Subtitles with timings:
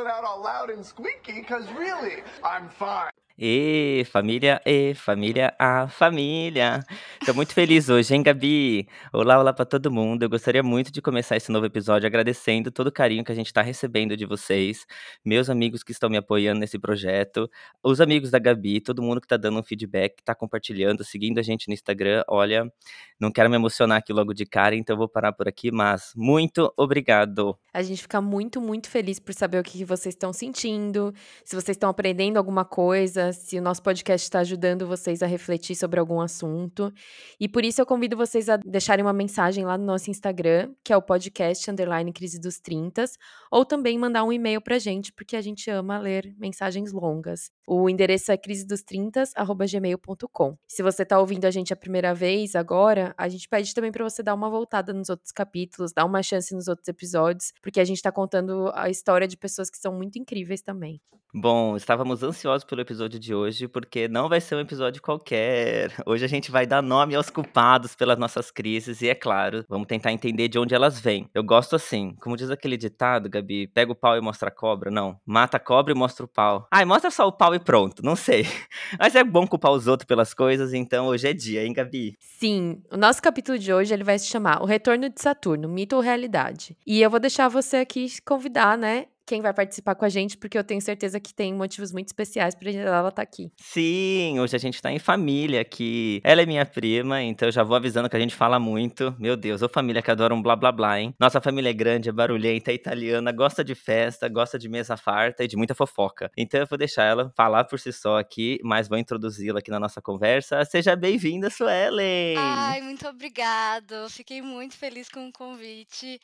[0.00, 3.10] Out all loud and squeaky because really, I'm fine.
[3.38, 6.84] E família, e família, a família.
[7.18, 8.86] Estou muito feliz hoje, hein, Gabi?
[9.10, 10.22] Olá, olá para todo mundo.
[10.22, 13.46] Eu gostaria muito de começar esse novo episódio agradecendo todo o carinho que a gente
[13.46, 14.84] está recebendo de vocês,
[15.24, 17.48] meus amigos que estão me apoiando nesse projeto,
[17.82, 21.42] os amigos da Gabi, todo mundo que está dando um feedback, está compartilhando, seguindo a
[21.42, 22.22] gente no Instagram.
[22.28, 22.70] Olha,
[23.18, 26.70] não quero me emocionar aqui logo de cara, então vou parar por aqui, mas muito
[26.76, 27.56] obrigado.
[27.72, 31.76] A gente fica muito, muito feliz por saber o que vocês estão sentindo, se vocês
[31.76, 36.18] estão aprendendo alguma coisa se o nosso podcast está ajudando vocês a refletir sobre algum
[36.20, 36.90] assunto.
[37.38, 40.92] E por isso eu convido vocês a deixarem uma mensagem lá no nosso Instagram, que
[40.92, 43.04] é o podcast underline crise dos 30,
[43.50, 47.52] ou também mandar um e-mail pra gente, porque a gente ama ler mensagens longas.
[47.68, 50.56] O endereço é crisedostrintas@gmail.com.
[50.66, 54.02] Se você está ouvindo a gente a primeira vez agora, a gente pede também para
[54.02, 57.84] você dar uma voltada nos outros capítulos, dar uma chance nos outros episódios, porque a
[57.84, 61.00] gente está contando a história de pessoas que são muito incríveis também.
[61.34, 65.92] Bom, estávamos ansiosos pelo episódio de hoje, porque não vai ser um episódio qualquer.
[66.06, 69.86] Hoje a gente vai dar nome aos culpados pelas nossas crises e, é claro, vamos
[69.86, 71.28] tentar entender de onde elas vêm.
[71.34, 74.90] Eu gosto assim, como diz aquele ditado, Gabi, pega o pau e mostra a cobra.
[74.90, 76.66] Não, mata a cobra e mostra o pau.
[76.70, 78.46] Ai, mostra só o pau e pronto, não sei.
[78.98, 82.16] Mas é bom culpar os outros pelas coisas, então hoje é dia, hein, Gabi?
[82.18, 85.96] Sim, o nosso capítulo de hoje ele vai se chamar O Retorno de Saturno, Mito
[85.96, 86.76] ou Realidade.
[86.86, 90.58] E eu vou deixar você aqui convidar, né, quem vai participar com a gente, porque
[90.58, 93.50] eu tenho certeza que tem motivos muito especiais para ela estar tá aqui.
[93.60, 96.20] Sim, hoje a gente está em família aqui.
[96.24, 99.14] Ela é minha prima, então eu já vou avisando que a gente fala muito.
[99.18, 101.14] Meu Deus, ô família que adora um blá blá blá, hein?
[101.18, 105.44] Nossa família é grande, é barulhenta, é italiana, gosta de festa, gosta de mesa farta
[105.44, 106.30] e de muita fofoca.
[106.36, 109.80] Então eu vou deixar ela falar por si só aqui, mas vou introduzi-la aqui na
[109.80, 110.64] nossa conversa.
[110.64, 112.36] Seja bem-vinda, Suelen!
[112.36, 114.08] Ai, muito obrigado.
[114.10, 116.20] Fiquei muito feliz com o convite.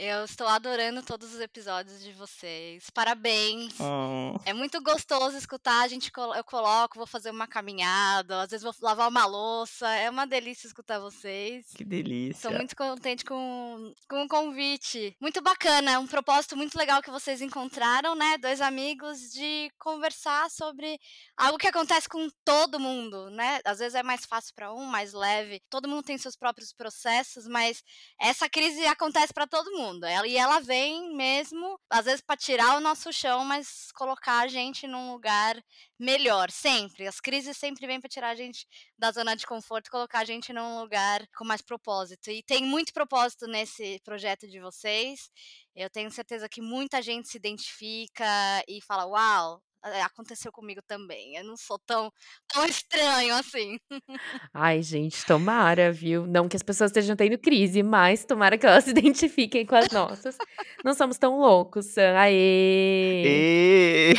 [0.00, 2.88] Eu estou adorando todos os episódios de vocês.
[2.88, 3.74] Parabéns.
[3.80, 4.38] Oh.
[4.44, 5.82] É muito gostoso escutar.
[5.82, 9.88] A gente eu coloco, vou fazer uma caminhada, às vezes vou lavar uma louça.
[9.96, 11.66] É uma delícia escutar vocês.
[11.74, 12.38] Que delícia.
[12.38, 15.16] Estou muito contente com, com o convite.
[15.20, 18.38] Muito bacana, um propósito muito legal que vocês encontraram, né?
[18.38, 21.00] Dois amigos de conversar sobre
[21.36, 23.58] algo que acontece com todo mundo, né?
[23.64, 25.60] Às vezes é mais fácil para um, mais leve.
[25.68, 27.82] Todo mundo tem seus próprios processos, mas
[28.20, 30.04] essa crise acontece para todo mundo mundo.
[30.04, 34.48] Ela, e ela vem mesmo, às vezes, para tirar o nosso chão, mas colocar a
[34.48, 35.62] gente num lugar
[35.98, 37.06] melhor, sempre.
[37.06, 38.66] As crises sempre vêm para tirar a gente
[38.98, 42.30] da zona de conforto colocar a gente num lugar com mais propósito.
[42.30, 45.30] E tem muito propósito nesse projeto de vocês.
[45.74, 48.24] Eu tenho certeza que muita gente se identifica
[48.68, 49.62] e fala: Uau,
[50.04, 51.36] aconteceu comigo também.
[51.36, 52.12] Eu não sou tão,
[52.52, 53.78] tão estranho assim.
[54.52, 56.26] Ai, gente, tomara, viu?
[56.26, 59.90] Não que as pessoas estejam tendo crise, mas tomara que elas se identifiquem com as
[59.90, 60.36] nossas.
[60.84, 62.16] Não somos tão loucos, Sam.
[62.16, 63.24] Aê!
[63.26, 64.14] E...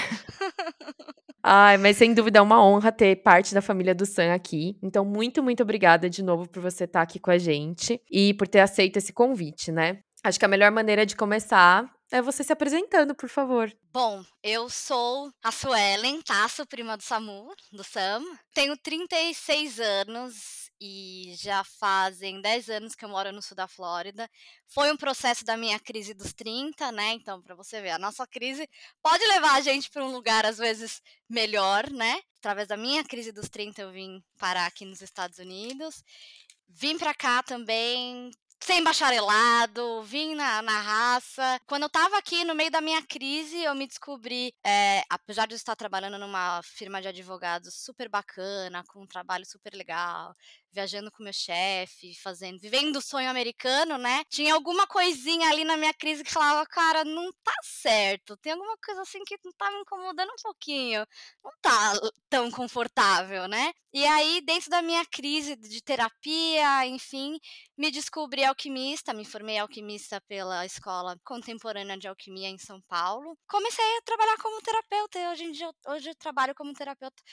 [1.42, 4.78] Ai, mas sem dúvida é uma honra ter parte da família do Sam aqui.
[4.84, 8.48] Então, muito, muito obrigada de novo por você estar aqui com a gente e por
[8.48, 10.00] ter aceito esse convite, né?
[10.24, 13.72] Acho que a melhor maneira de começar é você se apresentando, por favor.
[13.92, 18.24] Bom, eu sou a Suelen Tasso, prima do Samu, do Sam.
[18.54, 24.30] Tenho 36 anos e já fazem 10 anos que eu moro no sul da Flórida.
[24.68, 27.14] Foi um processo da minha crise dos 30, né?
[27.14, 28.68] Então, para você ver, a nossa crise
[29.02, 32.22] pode levar a gente para um lugar às vezes melhor, né?
[32.38, 36.04] Através da minha crise dos 30 eu vim parar aqui nos Estados Unidos.
[36.70, 38.32] Vim para cá também
[38.62, 41.60] sem bacharelado, vim na, na raça.
[41.66, 45.54] Quando eu tava aqui no meio da minha crise, eu me descobri, é, apesar de
[45.54, 50.34] eu estar trabalhando numa firma de advogados super bacana, com um trabalho super legal,
[50.72, 54.24] viajando com meu chefe, fazendo, vivendo o sonho americano, né?
[54.30, 58.38] Tinha alguma coisinha ali na minha crise que falava, cara, não tá certo.
[58.38, 61.06] Tem alguma coisa assim que não tá me incomodando um pouquinho.
[61.44, 61.94] Não tá
[62.30, 63.74] tão confortável, né?
[63.92, 67.40] E aí, dentro da minha crise de terapia, enfim,
[67.76, 73.36] me descobri alquimista, me formei alquimista pela Escola Contemporânea de Alquimia em São Paulo.
[73.48, 77.24] Comecei a trabalhar como terapeuta, hoje em dia hoje eu trabalho como terapeuta.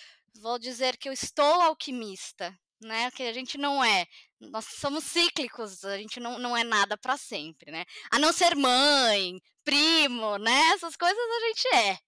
[0.40, 3.10] Vou dizer que eu estou alquimista, né?
[3.12, 4.06] Que a gente não é
[4.40, 7.84] Nós somos cíclicos, a gente não, não é nada para sempre, né?
[8.10, 10.72] A não ser mãe, primo, né?
[10.74, 11.98] Essas coisas a gente é.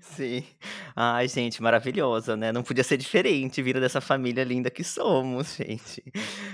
[0.00, 0.44] Sim.
[0.96, 2.52] Ai, gente, maravilhosa, né?
[2.52, 6.02] Não podia ser diferente, vindo dessa família linda que somos, gente.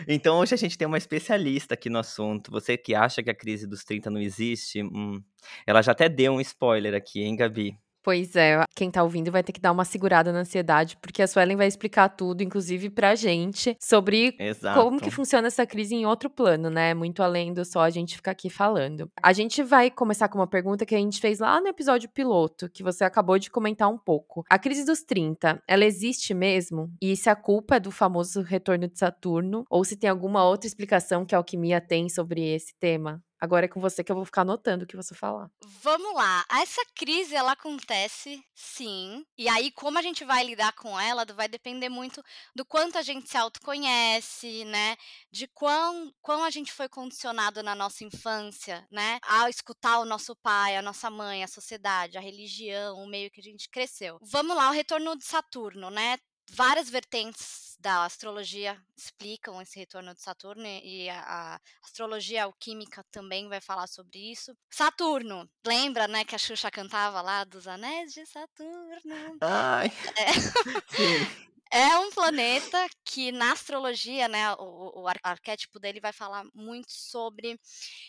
[0.07, 2.51] Então, hoje a gente tem uma especialista aqui no assunto.
[2.51, 5.23] Você que acha que a crise dos 30 não existe, hum,
[5.67, 7.79] ela já até deu um spoiler aqui, hein, Gabi?
[8.07, 11.27] Pois é, quem tá ouvindo vai ter que dar uma segurada na ansiedade, porque a
[11.27, 14.81] Suelen vai explicar tudo, inclusive pra gente, sobre Exato.
[14.81, 16.95] como que funciona essa crise em outro plano, né?
[16.95, 19.11] Muito além do só a gente ficar aqui falando.
[19.21, 22.71] A gente vai começar com uma pergunta que a gente fez lá no episódio piloto,
[22.71, 24.45] que você acabou de comentar um pouco.
[24.49, 26.89] A crise dos 30, ela existe mesmo?
[27.03, 30.69] E se a culpa é do famoso retorno de Saturno, ou se tem alguma outra
[30.69, 33.21] explicação que a alquimia tem sobre esse tema?
[33.41, 35.51] Agora é com você que eu vou ficar anotando o que você falar.
[35.83, 36.45] Vamos lá.
[36.51, 39.25] Essa crise ela acontece, sim.
[39.37, 42.23] E aí como a gente vai lidar com ela vai depender muito
[42.55, 44.97] do quanto a gente se autoconhece, né?
[45.31, 49.19] De quão, quão a gente foi condicionado na nossa infância, né?
[49.23, 53.41] A escutar o nosso pai, a nossa mãe, a sociedade, a religião, o meio que
[53.41, 54.19] a gente cresceu.
[54.23, 56.19] Vamos lá, o retorno de Saturno, né?
[56.51, 63.49] Várias vertentes da astrologia explicam esse retorno de Saturno e a, a, astrologia alquímica também
[63.49, 64.57] vai falar sobre isso.
[64.71, 69.39] Saturno, lembra, né, que a Xuxa cantava lá dos anéis de Saturno?
[69.41, 69.93] Ai.
[70.17, 70.33] É.
[70.97, 71.47] Sim.
[71.71, 77.59] É um planeta que na astrologia, né, o, o arquétipo dele vai falar muito sobre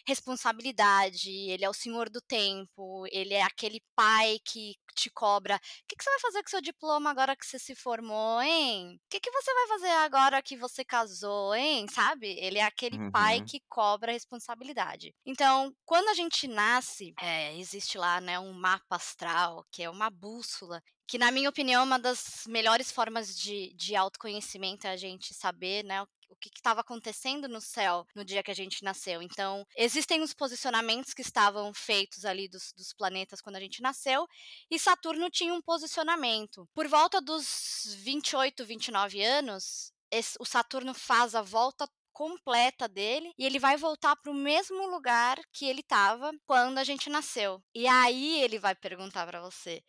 [0.08, 1.32] responsabilidade.
[1.32, 5.56] Ele é o senhor do tempo, ele é aquele pai que te cobra.
[5.56, 8.96] O que, que você vai fazer com seu diploma agora que você se formou, hein?
[8.96, 11.88] O que, que você vai fazer agora que você casou, hein?
[11.90, 12.28] Sabe?
[12.40, 13.12] Ele é aquele uhum.
[13.12, 15.14] pai que cobra responsabilidade.
[15.26, 20.10] Então, quando a gente nasce, é, existe lá, né, um mapa astral, que é uma
[20.10, 24.98] bússola que na minha opinião é uma das melhores formas de, de autoconhecimento é a
[24.98, 29.22] gente saber, né, o que estava acontecendo no céu no dia que a gente nasceu.
[29.22, 34.28] Então, existem os posicionamentos que estavam feitos ali dos, dos planetas quando a gente nasceu,
[34.70, 36.68] e Saturno tinha um posicionamento.
[36.74, 41.88] Por volta dos 28, 29 anos, esse, o Saturno faz a volta
[42.18, 46.84] completa dele e ele vai voltar para o mesmo lugar que ele estava quando a
[46.84, 47.62] gente nasceu.
[47.76, 49.84] E aí ele vai perguntar para você: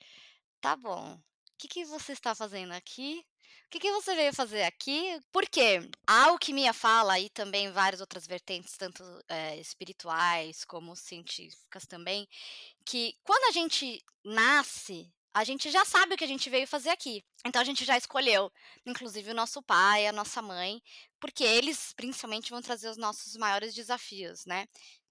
[0.60, 1.14] Tá bom.
[1.14, 1.20] O
[1.58, 3.24] que, que você está fazendo aqui?
[3.66, 5.20] O que, que você veio fazer aqui?
[5.30, 12.26] Porque a alquimia fala, e também várias outras vertentes, tanto é, espirituais como científicas também,
[12.84, 16.88] que quando a gente nasce, a gente já sabe o que a gente veio fazer
[16.90, 17.22] aqui.
[17.44, 18.50] Então a gente já escolheu,
[18.86, 20.82] inclusive o nosso pai, a nossa mãe,
[21.20, 24.66] porque eles principalmente vão trazer os nossos maiores desafios, né?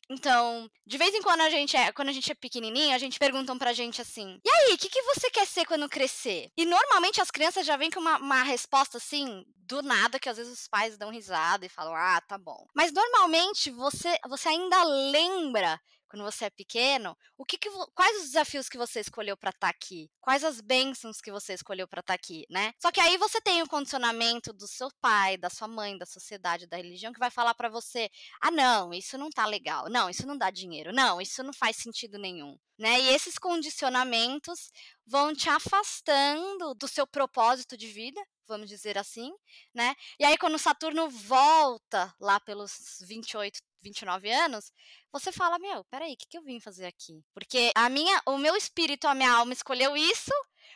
[0.10, 3.20] Então, de vez em quando a gente é, quando a gente é pequenininho, a gente
[3.20, 6.50] perguntam pra gente assim: "E aí, o que, que você quer ser quando crescer?".
[6.58, 10.38] E normalmente as crianças já vêm com uma, uma resposta assim, do nada, que às
[10.38, 12.66] vezes os pais dão risada e falam: "Ah, tá bom".
[12.74, 18.28] Mas normalmente você você ainda lembra quando você é pequeno, o que, que quais os
[18.28, 20.10] desafios que você escolheu para estar tá aqui?
[20.22, 22.74] Quais as bênçãos que você escolheu para estar tá aqui, né?
[22.80, 26.68] Só que aí você tem o condicionamento do seu pai, da sua mãe, da sociedade,
[26.68, 28.10] da religião que vai falar para você:
[28.42, 29.90] "Ah, não, isso não tá legal.
[29.90, 30.94] Não, isso não dá dinheiro.
[30.94, 32.58] Não, isso não faz sentido nenhum".
[32.78, 33.02] Né?
[33.02, 34.72] E esses condicionamentos
[35.06, 39.34] vão te afastando do seu propósito de vida, vamos dizer assim,
[39.74, 39.96] né?
[40.20, 44.72] E aí quando Saturno volta lá pelos 28, 29 anos,
[45.12, 47.24] você fala, meu, peraí, o que, que eu vim fazer aqui?
[47.34, 50.32] Porque a minha, o meu espírito, a minha alma escolheu isso,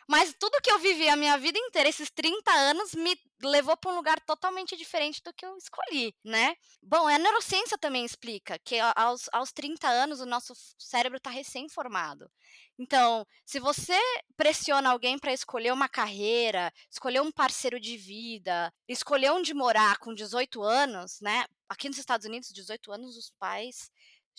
[0.08, 3.91] mas tudo que eu vivi a minha vida inteira, esses 30 anos, me levou para
[3.91, 6.56] um lugar totalmente diferente do que eu escolhi, né?
[6.82, 12.29] Bom, a neurociência também explica que aos, aos 30 anos o nosso cérebro está recém-formado.
[12.77, 14.00] Então, se você
[14.36, 20.13] pressiona alguém para escolher uma carreira, escolher um parceiro de vida, escolher onde morar com
[20.13, 21.46] 18 anos, né?
[21.70, 23.91] Aqui nos Estados Unidos, 18 anos, os pais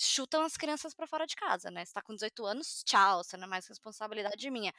[0.04, 1.85] chutam as crianças para fora de casa, né?
[1.85, 4.73] Você tá com 18 anos, tchau, você não é mais responsabilidade minha.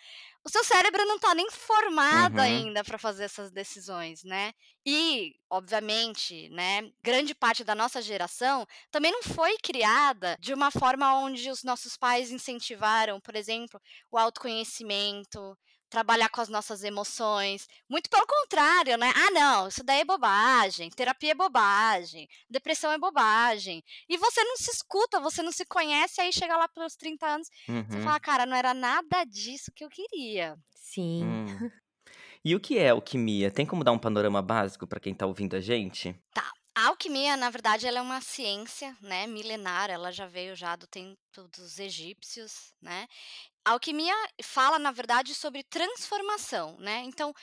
[0.43, 2.43] O seu cérebro não tá nem formado uhum.
[2.43, 4.53] ainda para fazer essas decisões, né?
[4.85, 11.15] E, obviamente, né, grande parte da nossa geração também não foi criada de uma forma
[11.19, 13.79] onde os nossos pais incentivaram, por exemplo,
[14.11, 15.57] o autoconhecimento,
[15.93, 17.67] trabalhar com as nossas emoções.
[17.87, 19.13] Muito pelo contrário, né?
[19.15, 23.83] Ah, não, isso daí é bobagem, terapia é bobagem, depressão é bobagem.
[24.09, 27.47] E você não se escuta, você não se conhece, aí chega lá pelos 30 anos,
[27.69, 27.85] uhum.
[27.87, 30.57] você fala, cara, não era nada disso que eu queria.
[30.75, 31.23] Sim.
[31.23, 31.69] Hum.
[32.45, 33.49] E o que é alquimia?
[33.49, 36.13] Tem como dar um panorama básico para quem tá ouvindo a gente?
[36.33, 36.51] Tá.
[36.75, 40.87] A alquimia, na verdade, ela é uma ciência, né, milenar, ela já veio já do
[40.87, 41.17] tempo
[41.55, 43.07] dos egípcios, né?
[43.65, 47.01] A alquimia fala, na verdade, sobre transformação, né?
[47.05, 47.33] Então,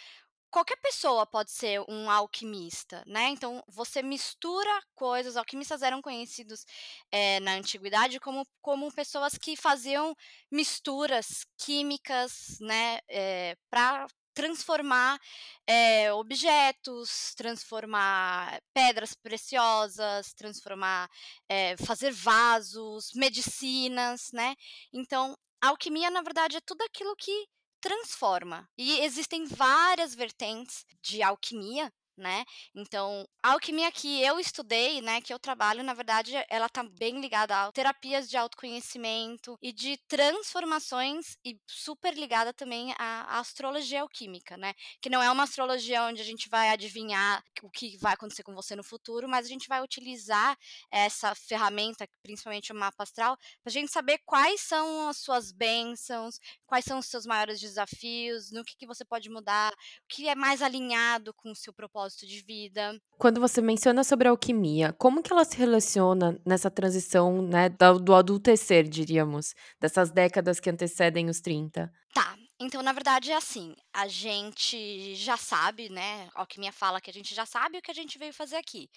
[0.50, 3.28] qualquer pessoa pode ser um alquimista, né?
[3.30, 5.36] Então você mistura coisas.
[5.36, 6.66] Alquimistas eram conhecidos
[7.12, 10.16] é, na antiguidade como, como pessoas que faziam
[10.50, 15.18] misturas químicas, né, é, para transformar
[15.66, 21.08] é, objetos, transformar pedras preciosas, transformar,
[21.48, 24.54] é, fazer vasos, medicinas, né?
[24.92, 27.46] Então, a alquimia, na verdade, é tudo aquilo que
[27.80, 28.68] transforma.
[28.76, 31.90] E existem várias vertentes de alquimia,
[32.20, 32.44] né?
[32.74, 37.20] Então, a alquimia que eu estudei, né, que eu trabalho, na verdade, ela tá bem
[37.20, 44.56] ligada a terapias de autoconhecimento e de transformações e super ligada também à, astrologia alquímica,
[44.56, 44.74] né?
[45.00, 48.54] Que não é uma astrologia onde a gente vai adivinhar o que vai acontecer com
[48.54, 50.56] você no futuro, mas a gente vai utilizar
[50.90, 56.84] essa ferramenta, principalmente o mapa astral, pra gente saber quais são as suas bênçãos, quais
[56.84, 59.76] são os seus maiores desafios, no que, que você pode mudar, o
[60.08, 63.00] que é mais alinhado com o seu propósito de vida.
[63.18, 67.98] Quando você menciona sobre a alquimia, como que ela se relaciona nessa transição, né, do,
[67.98, 71.92] do adultecer, diríamos, dessas décadas que antecedem os 30?
[72.12, 76.28] Tá, então, na verdade, é assim, a gente já sabe, né?
[76.34, 78.90] A alquimia fala que a gente já sabe o que a gente veio fazer aqui.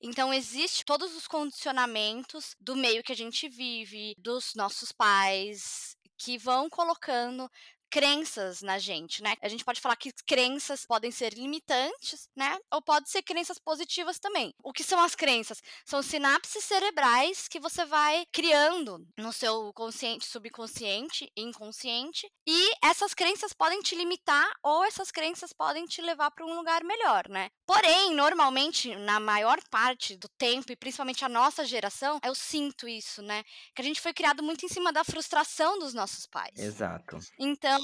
[0.00, 6.38] Então, existe todos os condicionamentos do meio que a gente vive, dos nossos pais, que
[6.38, 7.50] vão colocando
[7.90, 9.34] crenças na gente, né?
[9.42, 12.58] A gente pode falar que crenças podem ser limitantes, né?
[12.72, 14.54] Ou pode ser crenças positivas também.
[14.62, 15.60] O que são as crenças?
[15.84, 23.52] São sinapses cerebrais que você vai criando no seu consciente, subconsciente, inconsciente, e essas crenças
[23.52, 27.50] podem te limitar ou essas crenças podem te levar para um lugar melhor, né?
[27.66, 33.22] Porém, normalmente, na maior parte do tempo, e principalmente a nossa geração, eu sinto isso,
[33.22, 33.42] né?
[33.74, 36.58] Que a gente foi criado muito em cima da frustração dos nossos pais.
[36.58, 37.18] Exato.
[37.38, 37.79] Então,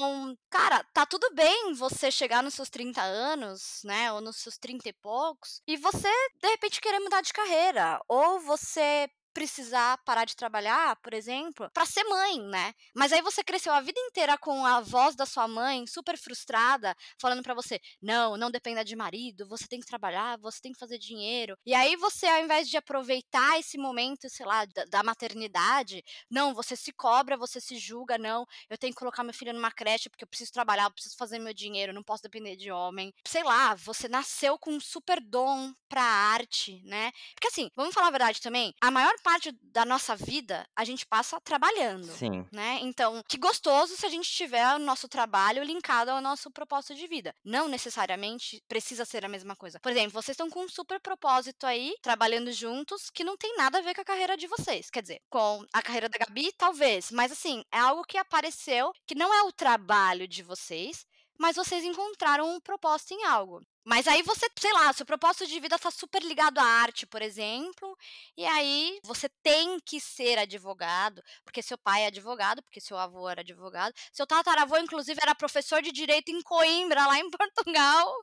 [0.49, 4.89] cara, tá tudo bem você chegar nos seus 30 anos, né, ou nos seus 30
[4.89, 6.09] e poucos, e você
[6.41, 11.85] de repente querer mudar de carreira, ou você precisar parar de trabalhar, por exemplo, para
[11.85, 12.73] ser mãe, né?
[12.95, 16.95] Mas aí você cresceu a vida inteira com a voz da sua mãe super frustrada,
[17.21, 20.79] falando para você: "Não, não dependa de marido, você tem que trabalhar, você tem que
[20.79, 21.55] fazer dinheiro".
[21.67, 26.55] E aí você ao invés de aproveitar esse momento, sei lá, da, da maternidade, não,
[26.55, 30.09] você se cobra, você se julga, não, eu tenho que colocar meu filho numa creche
[30.09, 33.13] porque eu preciso trabalhar, eu preciso fazer meu dinheiro, não posso depender de homem.
[33.27, 37.11] Sei lá, você nasceu com um super dom pra arte, né?
[37.35, 41.05] Porque assim, vamos falar a verdade também, a maior parte da nossa vida a gente
[41.05, 42.07] passa trabalhando.
[42.13, 42.45] Sim.
[42.49, 42.79] Né?
[42.81, 47.07] Então, que gostoso se a gente tiver o nosso trabalho linkado ao nosso propósito de
[47.07, 47.35] vida.
[47.43, 49.81] Não necessariamente precisa ser a mesma coisa.
[49.81, 53.79] Por exemplo, vocês estão com um super propósito aí, trabalhando juntos, que não tem nada
[53.79, 54.89] a ver com a carreira de vocês.
[54.89, 57.11] Quer dizer, com a carreira da Gabi, talvez.
[57.11, 61.05] Mas assim, é algo que apareceu que não é o trabalho de vocês,
[61.37, 63.61] mas vocês encontraram um propósito em algo.
[63.89, 67.21] Mas aí você, sei lá, seu propósito de vida tá super ligado à arte, por
[67.21, 67.97] exemplo,
[68.35, 73.29] e aí você tem que ser advogado, porque seu pai é advogado, porque seu avô
[73.29, 78.13] era advogado, seu tataravô, inclusive, era professor de direito em Coimbra, lá em Portugal,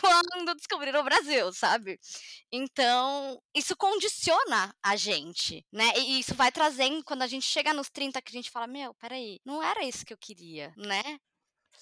[0.00, 1.98] quando descobriram o Brasil, sabe?
[2.52, 5.92] Então, isso condiciona a gente, né?
[5.96, 8.94] E isso vai trazendo, quando a gente chega nos 30, que a gente fala, meu,
[8.94, 11.02] peraí, não era isso que eu queria, né?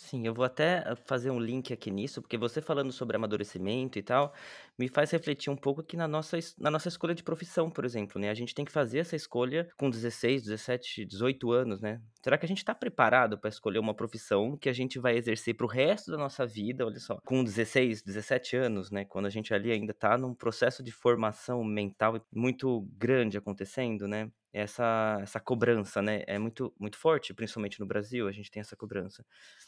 [0.01, 3.99] Sim, eu vou até ah, fazer um link aqui nisso, porque você falando sobre amadurecimento
[3.99, 4.33] e tal,
[4.79, 8.21] me faz refletir um pouco aqui na nossa, na nossa escolha de profissão, por exemplo,
[8.21, 8.31] né?
[8.31, 12.01] A gente tem que fazer essa escolha com 16, 17, 18 anos, né?
[12.23, 15.55] Será que a gente está preparado para escolher uma profissão que a gente vai exercer
[15.55, 16.87] para o resto da nossa vida?
[16.87, 19.05] Olha só, com 16, 17 anos, né?
[19.05, 24.31] Quando a gente ali ainda está num processo de formação mental muito grande acontecendo, né?
[24.53, 26.23] Essa, essa cobrança, né?
[26.27, 29.25] É muito, muito forte, principalmente no Brasil, a gente tem essa cobrança.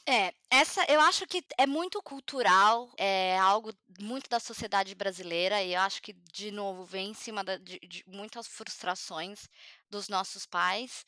[0.09, 5.75] É, essa eu acho que é muito cultural, é algo muito da sociedade brasileira, e
[5.75, 9.49] eu acho que, de novo, vem em cima da- de, de muitas frustrações
[9.91, 11.05] dos nossos pais,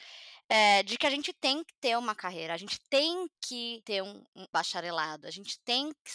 [0.49, 4.03] é, de que a gente tem que ter uma carreira, a gente tem que ter
[4.03, 6.11] um, um bacharelado, a gente tem que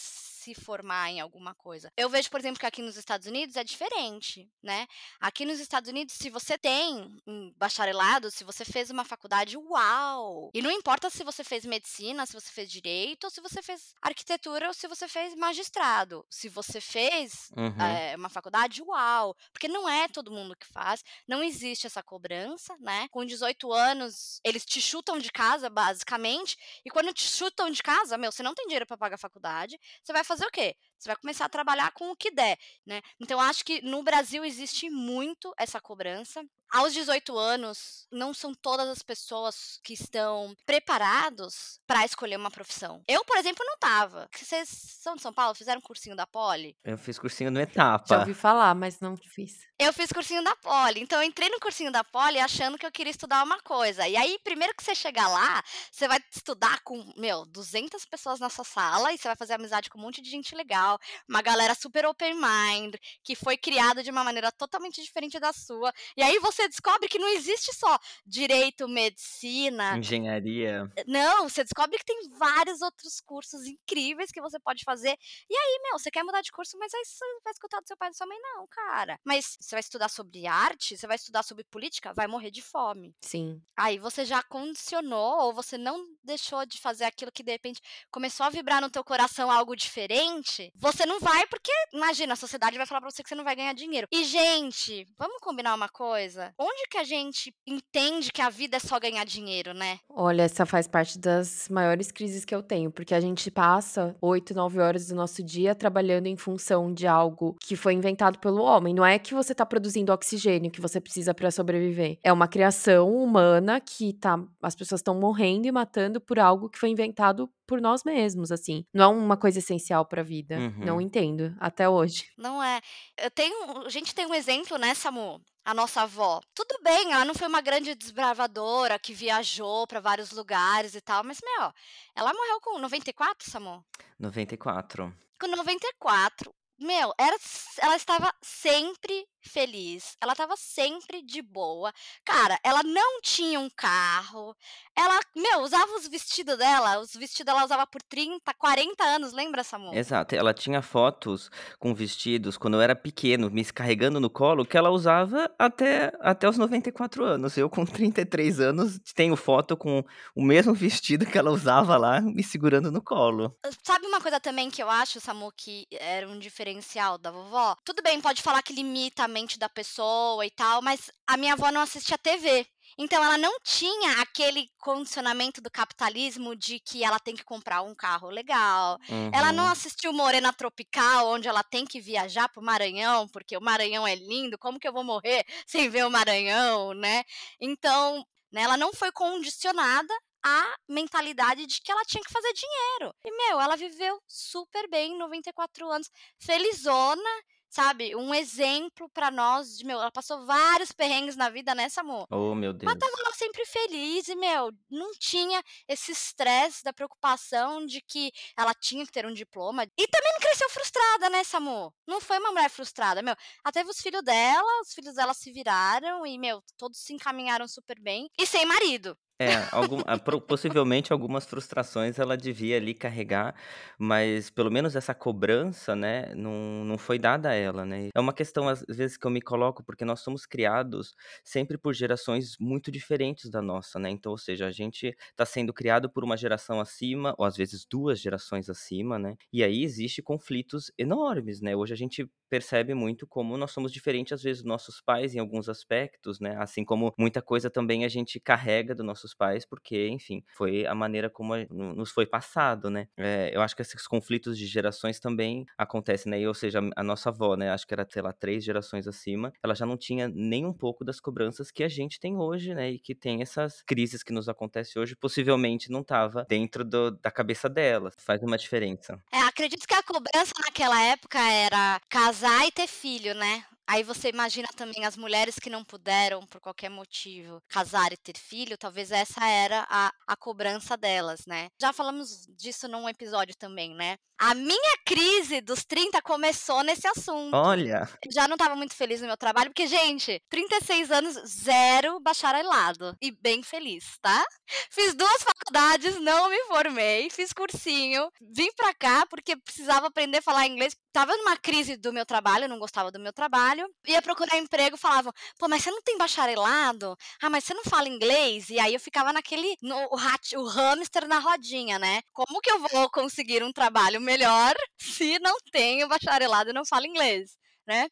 [0.48, 1.92] se formar em alguma coisa.
[1.98, 4.88] Eu vejo, por exemplo, que aqui nos Estados Unidos é diferente, né?
[5.20, 10.50] Aqui nos Estados Unidos, se você tem um bacharelado, se você fez uma faculdade, uau!
[10.54, 13.94] E não importa se você fez medicina, se você fez direito, ou se você fez
[14.02, 16.26] arquitetura, ou se você fez magistrado.
[16.30, 17.82] Se você fez Uhum.
[17.82, 19.36] é, uma faculdade, uau!
[19.52, 23.08] Porque não é todo mundo que faz, não existe essa cobrança, né?
[23.10, 28.18] Com 18 anos, eles te chutam de casa, basicamente, e quando te chutam de casa,
[28.18, 30.76] meu, você não tem dinheiro para pagar a faculdade, você vai fazer o quê?
[30.98, 33.02] Você vai começar a trabalhar com o que der, né?
[33.20, 36.44] Então, acho que no Brasil existe muito essa cobrança.
[36.70, 43.02] Aos 18 anos, não são todas as pessoas que estão preparados para escolher uma profissão.
[43.08, 44.28] Eu, por exemplo, não tava.
[44.36, 45.56] Vocês são de São Paulo?
[45.56, 46.76] Fizeram cursinho da Poli?
[46.84, 48.20] Eu fiz cursinho no Já Etapa.
[48.20, 49.54] ouvi falar, mas não fiz.
[49.80, 51.00] Eu fiz cursinho da Poli.
[51.00, 54.06] Então, eu entrei no cursinho da Poli achando que eu queria estudar uma coisa.
[54.06, 58.50] E aí, primeiro que você chegar lá, você vai estudar com, meu, 200 pessoas na
[58.50, 60.87] sua sala e você vai fazer amizade com um monte de gente legal,
[61.28, 65.92] uma galera super open mind, que foi criada de uma maneira totalmente diferente da sua.
[66.16, 70.92] E aí você descobre que não existe só direito, medicina, Engenharia.
[71.08, 75.18] não, você descobre que tem vários outros cursos incríveis que você pode fazer.
[75.50, 77.98] E aí, meu, você quer mudar de curso, mas aí você vai escutar do seu
[77.98, 79.20] pai e da sua mãe, não, cara.
[79.26, 83.16] Mas você vai estudar sobre arte, você vai estudar sobre política, vai morrer de fome.
[83.22, 83.62] Sim.
[83.76, 88.46] Aí você já condicionou ou você não deixou de fazer aquilo que de repente começou
[88.46, 90.72] a vibrar no teu coração algo diferente.
[90.80, 93.56] Você não vai porque, imagina, a sociedade vai falar pra você que você não vai
[93.56, 94.08] ganhar dinheiro.
[94.12, 96.54] E gente, vamos combinar uma coisa?
[96.60, 100.00] Onde que a gente entende que a vida é só ganhar dinheiro, né?
[100.08, 104.54] Olha, essa faz parte das maiores crises que eu tenho, porque a gente passa 8,
[104.54, 108.94] 9 horas do nosso dia trabalhando em função de algo que foi inventado pelo homem.
[108.94, 112.20] Não é que você tá produzindo oxigênio que você precisa para sobreviver.
[112.24, 116.78] É uma criação humana que tá as pessoas estão morrendo e matando por algo que
[116.78, 118.86] foi inventado por nós mesmos, assim.
[118.94, 120.58] Não é uma coisa essencial pra vida.
[120.78, 121.02] Não Uhum.
[121.02, 122.28] entendo até hoje.
[122.38, 122.80] Não é.
[123.18, 125.42] Eu tenho, a gente tem um exemplo, né, Samu?
[125.66, 126.40] A nossa avó.
[126.56, 131.26] Tudo bem, ela não foi uma grande desbravadora que viajou pra vários lugares e tal,
[131.26, 131.74] mas, meu,
[132.16, 133.84] ela morreu com 94, Samu?
[134.18, 135.14] 94.
[135.40, 137.36] Com 94, meu, era,
[137.82, 140.16] ela estava sempre feliz.
[140.22, 141.94] Ela estava sempre de boa.
[142.26, 144.56] Cara, ela não tinha um carro.
[144.96, 147.00] Ela, meu, usava os vestidos dela.
[147.00, 149.94] Os vestidos ela usava por 30, 40 anos, lembra, Samu?
[149.94, 150.36] Exato.
[150.36, 151.50] Ela tinha fotos
[151.80, 156.50] com vestidos quando eu era pequeno, me carregando no colo, que ela usava até, até
[156.50, 157.58] os 94 anos.
[157.58, 160.04] Eu, com 33 anos, tenho foto com
[160.36, 163.56] o mesmo vestido que ela usava lá, me segurando no colo.
[163.84, 167.76] Sabe uma coisa também que eu acho, Samu, que era um diferencial da vovó?
[167.84, 171.54] Tudo bem, pode falar que limita a mente da pessoa e tal, mas a minha
[171.54, 172.66] avó não assistia TV.
[172.98, 177.94] Então ela não tinha aquele condicionamento do capitalismo de que ela tem que comprar um
[177.94, 178.98] carro legal.
[179.32, 179.72] Ela não Uhum.
[179.72, 184.58] assistiu Morena Tropical, onde ela tem que viajar pro Maranhão, porque o Maranhão é lindo,
[184.58, 187.24] como que eu vou morrer sem ver o Maranhão, né?
[187.60, 193.14] Então, né, ela não foi condicionada à mentalidade de que ela tinha que fazer dinheiro.
[193.24, 196.10] E, meu, ela viveu super bem, 94 anos,
[196.40, 197.30] felizona,
[197.70, 198.16] sabe?
[198.16, 202.26] Um exemplo pra nós de, meu, ela passou vários perrengues na vida, né, Samu?
[202.32, 202.98] Oh, meu Mas Deus.
[202.98, 208.74] tava lá sempre feliz e, meu, não tinha esse estresse da preocupação de que ela
[208.74, 209.84] tinha que ter um diploma.
[209.98, 211.94] E também não cresceu frustrada, né, Samu?
[212.08, 213.36] Não foi uma mulher frustrada, meu.
[213.64, 217.68] Ela teve os filhos dela, os filhos dela se viraram e, meu, todos se encaminharam
[217.68, 218.30] super bem.
[218.38, 219.18] E sem marido.
[219.40, 223.54] É, algum, ah, possivelmente algumas frustrações ela devia ali carregar,
[224.00, 228.10] mas pelo menos essa cobrança, né, não, não foi dada a ela, né?
[228.16, 231.94] É uma questão, às vezes, que eu me coloco, porque nós somos criados sempre por
[231.94, 234.10] gerações muito diferentes da nossa, né?
[234.10, 237.86] Então, ou seja, a gente está sendo criado por uma geração acima, ou às vezes
[237.88, 239.36] duas gerações acima, né?
[239.54, 241.76] E aí existe conflitos enormes, né?
[241.76, 245.40] Hoje a gente percebe muito como nós somos diferentes, às vezes, dos nossos pais em
[245.40, 246.56] alguns aspectos, né?
[246.58, 250.96] Assim como muita coisa também a gente carrega dos nossos pais, porque, enfim, foi a
[250.96, 253.08] maneira como nos foi passado, né?
[253.18, 256.40] É, eu acho que esses conflitos de gerações também acontecem, né?
[256.40, 257.70] E, ou seja, a nossa avó, né?
[257.72, 261.04] Acho que era, sei lá, três gerações acima, ela já não tinha nem um pouco
[261.04, 262.92] das cobranças que a gente tem hoje, né?
[262.92, 267.32] E que tem essas crises que nos acontecem hoje, possivelmente não estava dentro do- da
[267.32, 268.12] cabeça dela.
[268.18, 269.20] Faz uma diferença.
[269.32, 273.64] É, acredito que a cobrança naquela época era casar e ter filho, né?
[273.88, 278.38] Aí você imagina também as mulheres que não puderam, por qualquer motivo, casar e ter
[278.38, 281.70] filho, talvez essa era a, a cobrança delas, né?
[281.80, 284.18] Já falamos disso num episódio também, né?
[284.40, 287.56] A minha crise dos 30 começou nesse assunto.
[287.56, 293.16] Olha, já não estava muito feliz no meu trabalho, porque, gente, 36 anos, zero bacharelado.
[293.20, 294.46] E bem feliz, tá?
[294.92, 300.42] Fiz duas faculdades, não me formei, fiz cursinho, vim pra cá porque precisava aprender a
[300.44, 300.96] falar inglês.
[301.12, 303.77] Tava numa crise do meu trabalho, não gostava do meu trabalho.
[304.08, 307.18] Ia procurar emprego, falavam, pô, mas você não tem bacharelado?
[307.42, 308.70] Ah, mas você não fala inglês?
[308.70, 312.22] E aí eu ficava naquele, no, o, rat, o hamster na rodinha, né?
[312.34, 317.06] Como que eu vou conseguir um trabalho melhor se não tenho bacharelado e não falo
[317.06, 317.58] inglês?
[317.88, 318.10] né?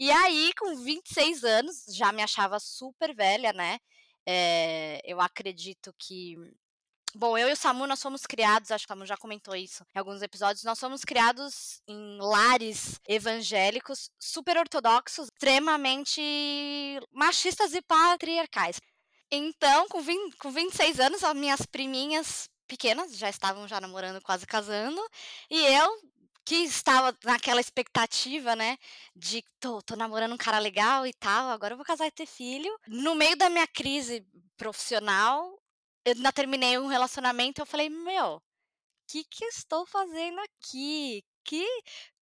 [0.00, 3.78] E aí, com 26 anos, já me achava super velha, né?
[4.26, 6.34] É, eu acredito que
[7.18, 9.84] Bom, eu e o Samu, nós fomos criados, acho que o Samu já comentou isso
[9.92, 16.22] em alguns episódios, nós fomos criados em lares evangélicos super ortodoxos, extremamente
[17.12, 18.80] machistas e patriarcais.
[19.32, 24.46] Então, com, 20, com 26 anos, as minhas priminhas pequenas já estavam já namorando, quase
[24.46, 25.04] casando,
[25.50, 25.88] e eu
[26.44, 28.78] que estava naquela expectativa, né,
[29.16, 32.26] de tô, tô namorando um cara legal e tal, agora eu vou casar e ter
[32.26, 32.70] filho.
[32.86, 34.24] No meio da minha crise
[34.56, 35.58] profissional,
[36.08, 38.42] eu ainda terminei um relacionamento, eu falei, meu, o
[39.08, 41.22] que que eu estou fazendo aqui?
[41.44, 41.66] Que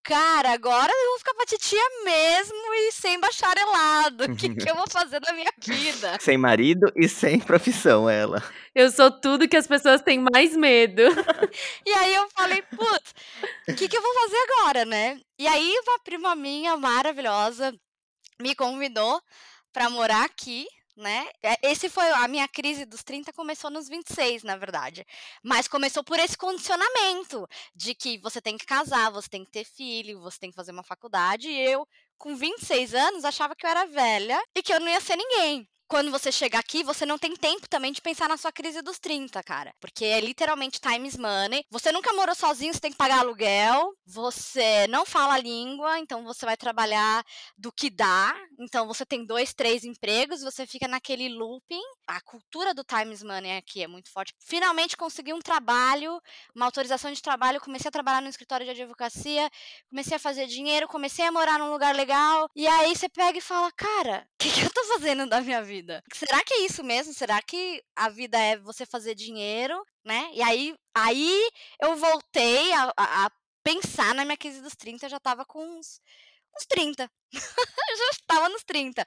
[0.07, 4.23] cara, agora eu vou ficar pra titia mesmo e sem bacharelado.
[4.23, 6.17] O que, que eu vou fazer da minha vida?
[6.21, 8.41] Sem marido e sem profissão, ela.
[8.73, 11.01] Eu sou tudo que as pessoas têm mais medo.
[11.85, 13.13] e aí eu falei, putz,
[13.67, 15.19] o que, que eu vou fazer agora, né?
[15.37, 17.77] E aí uma prima minha maravilhosa
[18.39, 19.21] me convidou
[19.73, 21.29] para morar aqui né?
[21.43, 25.05] É, esse foi a minha crise dos 30 começou nos 26, na verdade.
[25.43, 29.63] Mas começou por esse condicionamento de que você tem que casar, você tem que ter
[29.63, 31.47] filho, você tem que fazer uma faculdade.
[31.47, 34.99] E eu, com 26 anos, achava que eu era velha e que eu não ia
[34.99, 38.51] ser ninguém quando você chega aqui, você não tem tempo também de pensar na sua
[38.51, 39.73] crise dos 30, cara.
[39.79, 41.63] Porque é literalmente time is money.
[41.71, 43.93] Você nunca morou sozinho, você tem que pagar aluguel.
[44.05, 47.23] Você não fala a língua, então você vai trabalhar
[47.57, 48.35] do que dá.
[48.59, 51.81] Então você tem dois, três empregos, você fica naquele looping.
[52.05, 54.33] A cultura do time is money aqui é muito forte.
[54.39, 56.21] Finalmente consegui um trabalho,
[56.53, 59.49] uma autorização de trabalho, comecei a trabalhar no escritório de advocacia,
[59.89, 62.49] comecei a fazer dinheiro, comecei a morar num lugar legal.
[62.55, 65.61] E aí você pega e fala, cara, o que, que eu tô fazendo da minha
[65.61, 65.76] vida?
[65.77, 66.03] Vida.
[66.13, 67.13] Será que é isso mesmo?
[67.13, 70.29] Será que a vida é você fazer dinheiro, né?
[70.33, 71.49] E aí, aí
[71.81, 73.31] eu voltei a, a,
[73.63, 76.01] pensar na minha crise dos 30, eu já tava com uns,
[76.55, 77.09] uns 30.
[77.33, 77.39] eu
[77.97, 79.05] já estava nos 30.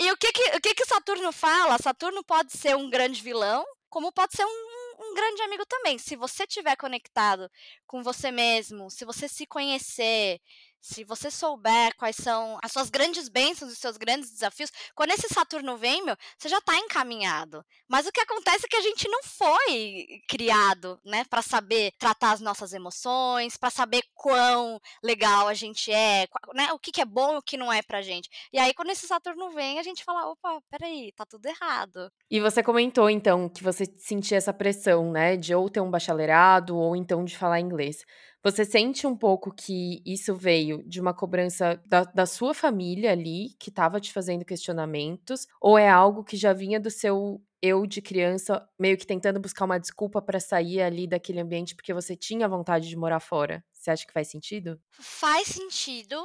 [0.00, 1.78] E o que que, o que que Saturno fala?
[1.78, 5.98] Saturno pode ser um grande vilão, como pode ser um, um grande amigo também.
[5.98, 7.50] Se você estiver conectado
[7.86, 10.40] com você mesmo, se você se conhecer,
[10.80, 15.28] se você souber quais são as suas grandes bênçãos, os seus grandes desafios, quando esse
[15.28, 17.64] Saturno vem, meu, você já está encaminhado.
[17.88, 22.32] Mas o que acontece é que a gente não foi criado, né, para saber tratar
[22.32, 27.04] as nossas emoções, para saber quão legal a gente é, né, o que, que é
[27.04, 28.28] bom e o que não é pra gente.
[28.52, 32.10] E aí, quando esse Saturno vem, a gente fala: opa, peraí, tá tudo errado.
[32.30, 36.76] E você comentou, então, que você sentia essa pressão, né, de ou ter um bacharelado
[36.76, 38.04] ou então de falar inglês.
[38.42, 43.50] Você sente um pouco que isso veio de uma cobrança da, da sua família ali,
[43.58, 48.00] que estava te fazendo questionamentos, ou é algo que já vinha do seu eu de
[48.00, 52.48] criança, meio que tentando buscar uma desculpa para sair ali daquele ambiente porque você tinha
[52.48, 53.64] vontade de morar fora?
[53.72, 54.80] Você acha que faz sentido?
[54.92, 56.16] Faz sentido,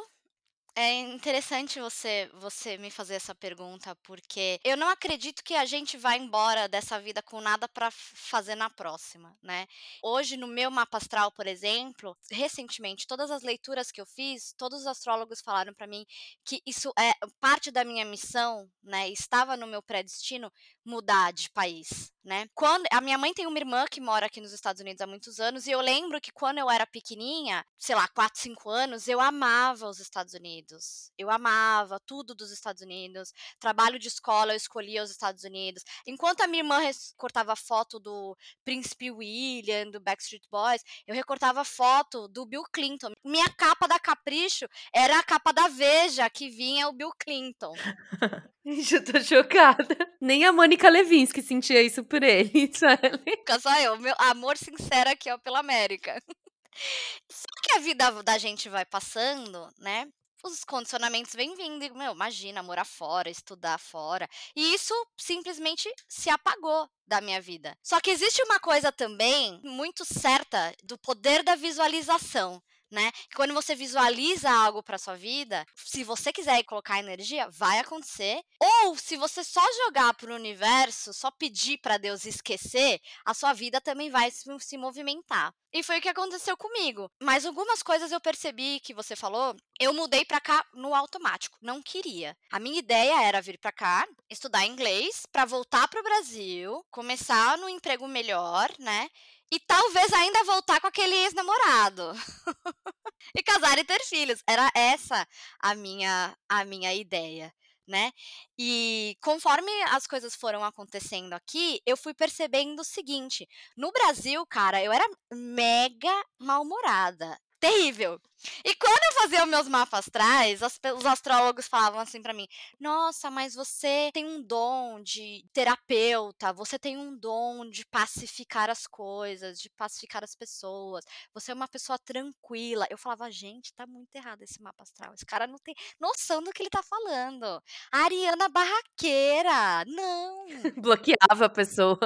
[0.75, 5.97] é interessante você você me fazer essa pergunta, porque eu não acredito que a gente
[5.97, 9.67] vai embora dessa vida com nada para fazer na próxima, né.
[10.01, 14.81] Hoje no meu mapa astral, por exemplo, recentemente, todas as leituras que eu fiz, todos
[14.81, 16.05] os astrólogos falaram para mim
[16.45, 20.51] que isso é parte da minha missão, né, estava no meu predestino
[20.85, 22.47] mudar de país, né.
[22.53, 25.39] Quando a minha mãe tem uma irmã que mora aqui nos Estados Unidos há muitos
[25.39, 29.19] anos, e eu lembro que quando eu era pequenininha, sei lá, 4, 5 anos, eu
[29.19, 31.11] amava os Estados Unidos.
[31.17, 33.33] Eu amava tudo dos Estados Unidos.
[33.59, 35.83] Trabalho de escola eu escolhia os Estados Unidos.
[36.07, 42.27] Enquanto a minha irmã recortava foto do Príncipe William, do Backstreet Boys, eu recortava foto
[42.27, 43.11] do Bill Clinton.
[43.23, 47.73] Minha capa da Capricho era a capa da Veja, que vinha o Bill Clinton.
[48.65, 49.97] Gente, eu tô chocada.
[50.21, 53.19] Nem a Mônica Levinsky sentia isso por ele, sabe?
[53.59, 56.21] Só eu, meu amor sincero aqui, ó, pela América.
[57.29, 60.07] Só que a vida da gente vai passando, né?
[60.43, 61.95] os condicionamentos vêm vindo.
[61.95, 64.27] Meu, imagina, morar fora, estudar fora.
[64.55, 67.77] E isso simplesmente se apagou da minha vida.
[67.81, 72.61] Só que existe uma coisa também muito certa do poder da visualização.
[72.93, 73.11] Né?
[73.35, 78.39] Quando você visualiza algo para sua vida, se você quiser colocar energia, vai acontecer.
[78.59, 83.51] Ou se você só jogar para o universo, só pedir para Deus esquecer, a sua
[83.51, 85.51] vida também vai se movimentar.
[85.73, 87.09] E foi o que aconteceu comigo.
[87.19, 91.81] Mas algumas coisas eu percebi que você falou, eu mudei para cá no automático, não
[91.81, 92.37] queria.
[92.51, 97.57] A minha ideia era vir para cá, estudar inglês para voltar para o Brasil, começar
[97.57, 99.09] no emprego melhor, né?
[99.53, 102.11] E talvez ainda voltar com aquele ex-namorado.
[103.37, 104.41] e casar e ter filhos.
[104.49, 105.27] Era essa
[105.59, 107.53] a minha a minha ideia,
[107.87, 108.11] né?
[108.57, 114.83] E conforme as coisas foram acontecendo aqui, eu fui percebendo o seguinte: no Brasil, cara,
[114.83, 118.19] eu era mega mal-humorada terrível.
[118.65, 122.45] E quando eu fazia os meus mapas astrais, os astrólogos falavam assim para mim:
[122.77, 128.85] "Nossa, mas você tem um dom de terapeuta, você tem um dom de pacificar as
[128.85, 131.05] coisas, de pacificar as pessoas.
[131.33, 132.85] Você é uma pessoa tranquila".
[132.89, 135.13] Eu falava: "Gente, tá muito errado esse mapa astral.
[135.13, 137.45] Esse cara não tem noção do que ele tá falando.
[137.93, 139.85] A Ariana barraqueira.
[139.87, 140.45] Não".
[140.83, 141.97] Bloqueava a pessoa.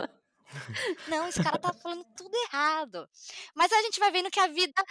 [1.07, 3.09] Não, esse cara tá falando tudo errado.
[3.55, 4.83] Mas a gente vai vendo que a vida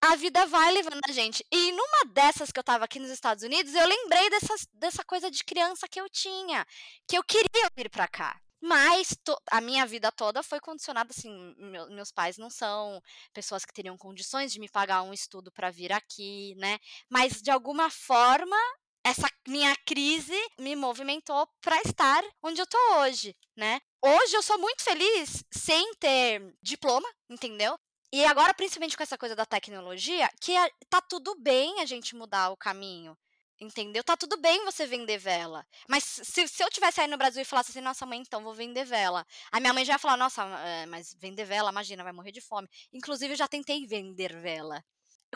[0.00, 1.44] a vida vai levando a gente.
[1.50, 5.30] E numa dessas que eu estava aqui nos Estados Unidos, eu lembrei dessas, dessa coisa
[5.30, 6.66] de criança que eu tinha,
[7.06, 8.40] que eu queria vir para cá.
[8.60, 11.54] Mas to, a minha vida toda foi condicionada assim.
[11.58, 13.00] Meu, meus pais não são
[13.32, 16.78] pessoas que teriam condições de me pagar um estudo para vir aqui, né?
[17.08, 18.56] Mas de alguma forma
[19.04, 23.80] essa minha crise me movimentou para estar onde eu tô hoje, né?
[24.02, 27.78] Hoje eu sou muito feliz sem ter diploma, entendeu?
[28.12, 32.16] E agora, principalmente com essa coisa da tecnologia, que a, tá tudo bem a gente
[32.16, 33.16] mudar o caminho.
[33.60, 34.04] Entendeu?
[34.04, 35.66] Tá tudo bem você vender vela.
[35.88, 38.54] Mas se, se eu tivesse aí no Brasil e falasse assim, nossa mãe, então vou
[38.54, 39.26] vender vela.
[39.50, 42.40] A minha mãe já ia falar, nossa, é, mas vender vela, imagina, vai morrer de
[42.40, 42.68] fome.
[42.92, 44.82] Inclusive, eu já tentei vender vela.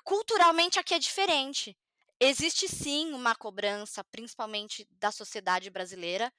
[0.05, 1.77] Culturalmente aqui é diferente.
[2.21, 6.33] Existe sim uma cobrança, principalmente da sociedade brasileira,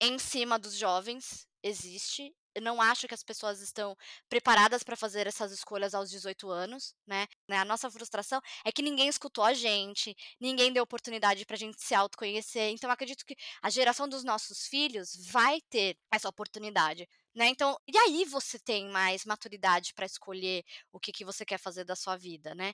[0.00, 1.48] em cima dos jovens.
[1.64, 3.96] Existe eu não acho que as pessoas estão
[4.28, 7.26] preparadas para fazer essas escolhas aos 18 anos, né?
[7.48, 7.58] né?
[7.58, 11.82] A nossa frustração é que ninguém escutou a gente, ninguém deu oportunidade para a gente
[11.82, 12.70] se autoconhecer.
[12.70, 17.08] Então, acredito que a geração dos nossos filhos vai ter essa oportunidade.
[17.34, 17.48] Né?
[17.48, 21.84] Então, e aí você tem mais maturidade para escolher o que, que você quer fazer
[21.84, 22.72] da sua vida, né?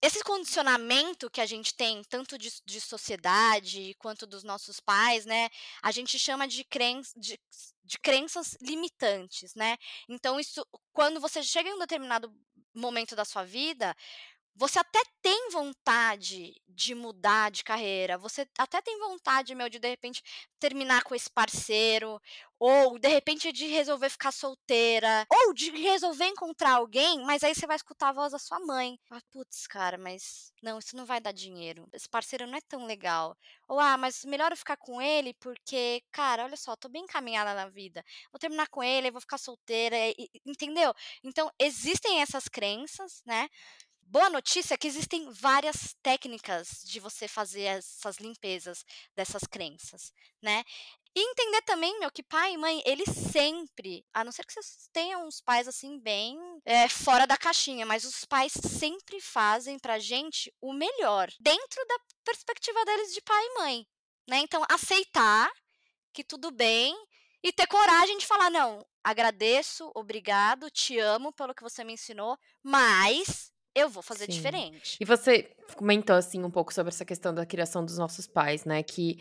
[0.00, 5.48] Esse condicionamento que a gente tem, tanto de, de, sociedade quanto dos nossos pais, né?
[5.82, 7.38] A gente chama de, cren de,
[7.84, 9.76] de crenças limitantes, né?
[10.08, 12.32] Então, isso, quando você chega em um determinado
[12.72, 13.96] momento da sua vida,
[14.58, 19.88] você até tem vontade de mudar de carreira, você até tem vontade, meu, de de
[19.88, 20.20] repente
[20.58, 22.20] terminar com esse parceiro,
[22.58, 27.66] ou de repente de resolver ficar solteira, ou de resolver encontrar alguém, mas aí você
[27.68, 28.98] vai escutar a voz da sua mãe.
[29.10, 31.88] Ah, putz, cara, mas não, isso não vai dar dinheiro.
[31.92, 33.36] Esse parceiro não é tão legal.
[33.68, 37.54] Ou ah, mas melhor eu ficar com ele porque, cara, olha só, tô bem encaminhada
[37.54, 38.04] na vida.
[38.32, 40.92] Vou terminar com ele, vou ficar solteira, e, entendeu?
[41.22, 43.48] Então, existem essas crenças, né?
[44.08, 50.64] Boa notícia é que existem várias técnicas de você fazer essas limpezas dessas crenças, né?
[51.14, 54.88] E entender também, meu, que pai e mãe, eles sempre, a não ser que vocês
[54.92, 59.98] tenham uns pais assim bem é, fora da caixinha, mas os pais sempre fazem pra
[59.98, 63.86] gente o melhor, dentro da perspectiva deles de pai e mãe,
[64.28, 64.38] né?
[64.38, 65.50] Então, aceitar
[66.12, 66.94] que tudo bem
[67.42, 72.38] e ter coragem de falar, não, agradeço, obrigado, te amo pelo que você me ensinou,
[72.62, 74.32] mas eu vou fazer Sim.
[74.32, 74.96] diferente.
[75.00, 78.82] E você comentou, assim, um pouco sobre essa questão da criação dos nossos pais, né?
[78.82, 79.18] Que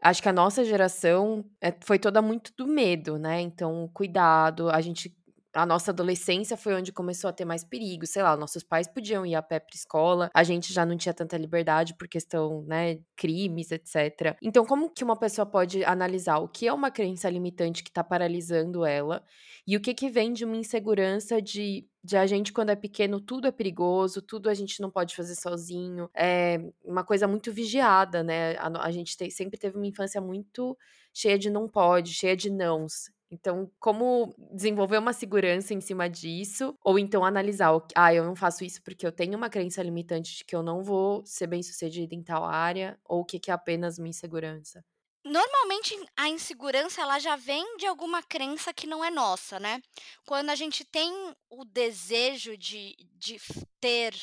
[0.00, 3.40] acho que a nossa geração é, foi toda muito do medo, né?
[3.40, 5.14] Então, cuidado, a gente
[5.52, 8.06] a nossa adolescência foi onde começou a ter mais perigo.
[8.06, 11.12] Sei lá, nossos pais podiam ir a pé pra escola, a gente já não tinha
[11.12, 14.36] tanta liberdade por questão, né, crimes, etc.
[14.42, 18.04] Então, como que uma pessoa pode analisar o que é uma crença limitante que tá
[18.04, 19.24] paralisando ela
[19.66, 23.20] e o que que vem de uma insegurança de de a gente, quando é pequeno,
[23.20, 26.08] tudo é perigoso, tudo a gente não pode fazer sozinho.
[26.14, 28.56] É uma coisa muito vigiada, né?
[28.56, 30.76] A, a gente tem, sempre teve uma infância muito
[31.12, 33.10] cheia de não pode, cheia de nãos.
[33.30, 38.64] Então, como desenvolver uma segurança em cima disso, ou então analisar, ah, eu não faço
[38.64, 42.14] isso porque eu tenho uma crença limitante de que eu não vou ser bem sucedida
[42.14, 44.84] em tal área, ou o que, que é apenas uma insegurança.
[45.24, 49.82] Normalmente a insegurança ela já vem de alguma crença que não é nossa, né?
[50.24, 51.12] Quando a gente tem
[51.50, 53.38] o desejo de, de
[53.78, 54.14] ter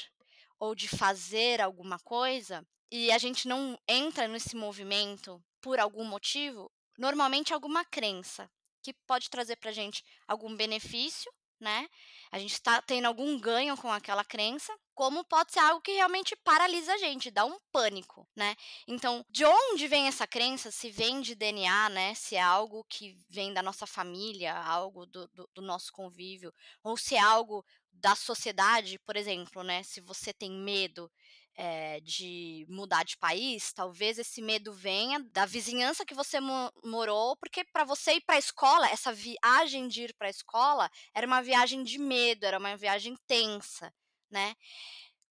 [0.60, 6.71] ou de fazer alguma coisa e a gente não entra nesse movimento por algum motivo,
[6.97, 8.49] normalmente é alguma crença
[8.81, 11.88] que pode trazer para gente algum benefício, né?
[12.32, 16.36] A gente está tendo algum ganho com aquela crença, como pode ser algo que realmente
[16.36, 18.56] paralisa a gente, dá um pânico, né?
[18.88, 20.72] Então, de onde vem essa crença?
[20.72, 22.13] Se vem de DNA, né?
[22.15, 26.98] Se é algo que vem da nossa família, algo do, do, do nosso convívio, ou
[26.98, 29.84] se é algo da sociedade, por exemplo, né?
[29.84, 31.12] Se você tem medo
[31.58, 37.36] é, de mudar de país, talvez esse medo venha da vizinhança que você mo morou,
[37.38, 41.26] porque para você ir para a escola, essa viagem de ir para a escola era
[41.26, 43.91] uma viagem de medo, era uma viagem tensa,
[44.30, 44.56] né?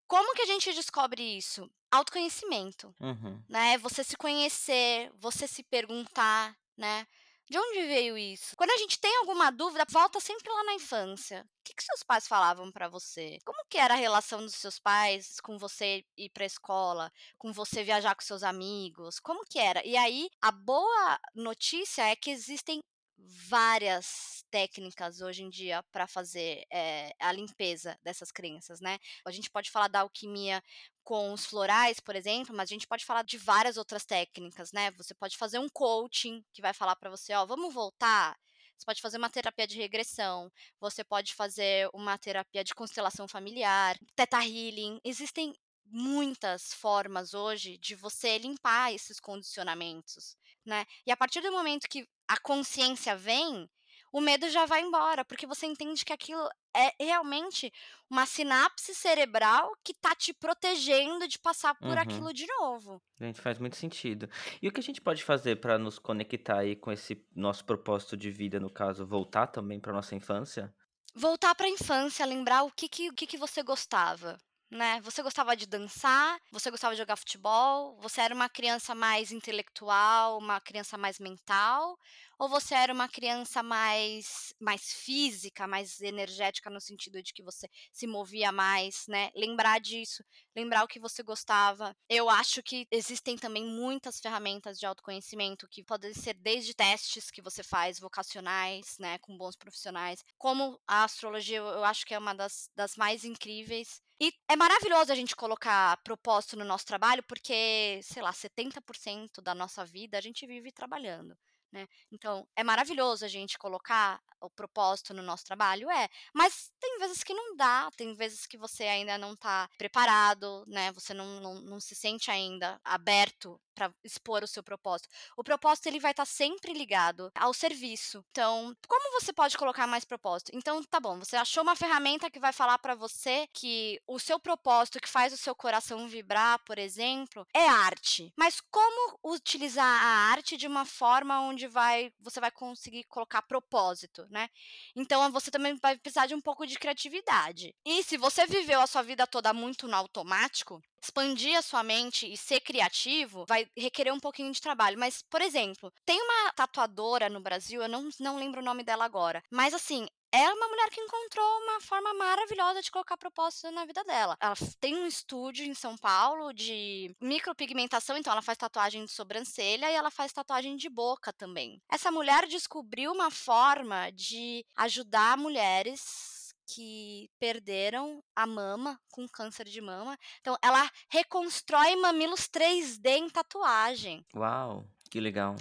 [0.09, 1.71] Como que a gente descobre isso?
[1.91, 3.43] Autoconhecimento, uhum.
[3.49, 3.79] né?
[3.79, 7.07] Você se conhecer, você se perguntar, né?
[7.48, 8.56] De onde veio isso?
[8.56, 11.46] Quando a gente tem alguma dúvida, volta sempre lá na infância.
[11.61, 13.38] O que, que seus pais falavam para você?
[13.44, 17.52] Como que era a relação dos seus pais com você ir para a escola, com
[17.52, 19.20] você viajar com seus amigos?
[19.20, 19.85] Como que era?
[19.87, 22.82] E aí, a boa notícia é que existem
[23.18, 28.98] várias técnicas hoje em dia para fazer é, a limpeza dessas crenças, né?
[29.24, 30.62] A gente pode falar da alquimia
[31.07, 34.90] com os florais, por exemplo, mas a gente pode falar de várias outras técnicas, né?
[34.90, 38.37] Você pode fazer um coaching que vai falar para você, ó, vamos voltar.
[38.77, 43.97] Você pode fazer uma terapia de regressão, você pode fazer uma terapia de constelação familiar,
[44.16, 45.01] teta healing.
[45.05, 50.85] Existem muitas formas hoje de você limpar esses condicionamentos, né?
[51.07, 53.71] E a partir do momento que a consciência vem,
[54.16, 57.72] o medo já vai embora, porque você entende que aquilo é realmente
[58.11, 61.98] uma sinapse cerebral que tá te protegendo de passar por Uhum.
[61.98, 63.02] aquilo de novo.
[63.20, 64.29] Gente, faz muito sentido.
[64.62, 68.16] E o que a gente pode fazer para nos conectar aí com esse nosso propósito
[68.16, 70.74] de vida, no caso, voltar também para nossa infância?
[71.16, 74.38] Voltar para a infância, lembrar o que que, o que que você gostava.
[74.68, 75.00] Né?
[75.02, 80.38] Você gostava de dançar, você gostava de jogar futebol, você era uma criança mais intelectual,
[80.38, 81.96] uma criança mais mental,
[82.37, 87.68] ou você era uma criança mais mais física, mais energética no sentido de que você
[87.92, 89.31] se movia mais, né?
[89.37, 90.24] Lembrar disso,
[90.55, 91.94] lembrar o que você gostava.
[92.09, 97.40] Eu acho que existem também muitas ferramentas de autoconhecimento que podem ser desde testes que
[97.40, 102.35] você faz vocacionais, né, com bons profissionais, como a astrologia, eu acho que é uma
[102.35, 104.00] das, das mais incríveis.
[104.20, 109.55] E é maravilhoso a gente colocar propósito no nosso trabalho, porque, sei lá, 70% da
[109.55, 111.37] nossa vida a gente vive trabalhando.
[111.77, 111.87] Né?
[112.11, 117.23] Então, é maravilhoso a gente colocar o propósito no nosso trabalho, é, mas tem vezes
[117.23, 120.91] que não dá, tem vezes que você ainda não está preparado, né?
[120.93, 125.09] Você não, não, não se sente ainda aberto para expor o seu propósito.
[125.37, 128.25] O propósito ele vai estar tá sempre ligado ao serviço.
[128.31, 130.51] Então, como você pode colocar mais propósito?
[130.55, 134.41] Então, tá bom, você achou uma ferramenta que vai falar para você que o seu
[134.41, 138.33] propósito que faz o seu coração vibrar, por exemplo, é arte.
[138.37, 144.26] Mas como utilizar a arte de uma forma onde vai você vai conseguir colocar propósito,
[144.31, 144.48] né?
[144.94, 147.74] Então, você também vai precisar de um pouco de criatividade.
[147.85, 152.31] E se você viveu a sua vida toda muito no automático, expandir a sua mente
[152.31, 154.98] e ser criativo vai requerer um pouquinho de trabalho.
[154.98, 159.05] Mas, por exemplo, tem uma tatuadora no Brasil, eu não, não lembro o nome dela
[159.05, 163.87] agora, mas assim, é uma mulher que encontrou uma forma maravilhosa de colocar propósito na
[163.87, 164.37] vida dela.
[164.38, 169.90] Ela tem um estúdio em São Paulo de micropigmentação, então ela faz tatuagem de sobrancelha
[169.90, 171.81] e ela faz tatuagem de boca também.
[171.90, 179.81] Essa mulher descobriu uma forma de ajudar mulheres que perderam a mama com câncer de
[179.81, 180.18] mama.
[180.40, 184.27] Então, ela reconstrói mamilos 3D em tatuagem.
[184.35, 184.85] Uau!
[185.16, 185.57] Que legal.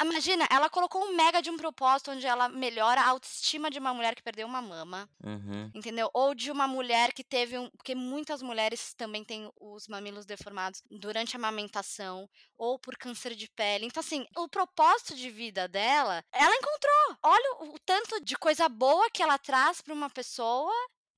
[0.00, 3.92] Imagina, ela colocou um mega de um propósito onde ela melhora a autoestima de uma
[3.92, 5.10] mulher que perdeu uma mama.
[5.24, 5.72] Uhum.
[5.74, 6.08] Entendeu?
[6.14, 7.68] Ou de uma mulher que teve um.
[7.70, 13.50] Porque muitas mulheres também têm os mamilos deformados durante a amamentação, ou por câncer de
[13.50, 13.86] pele.
[13.86, 17.18] Então, assim, o propósito de vida dela, ela encontrou.
[17.24, 20.72] Olha o, o tanto de coisa boa que ela traz para uma pessoa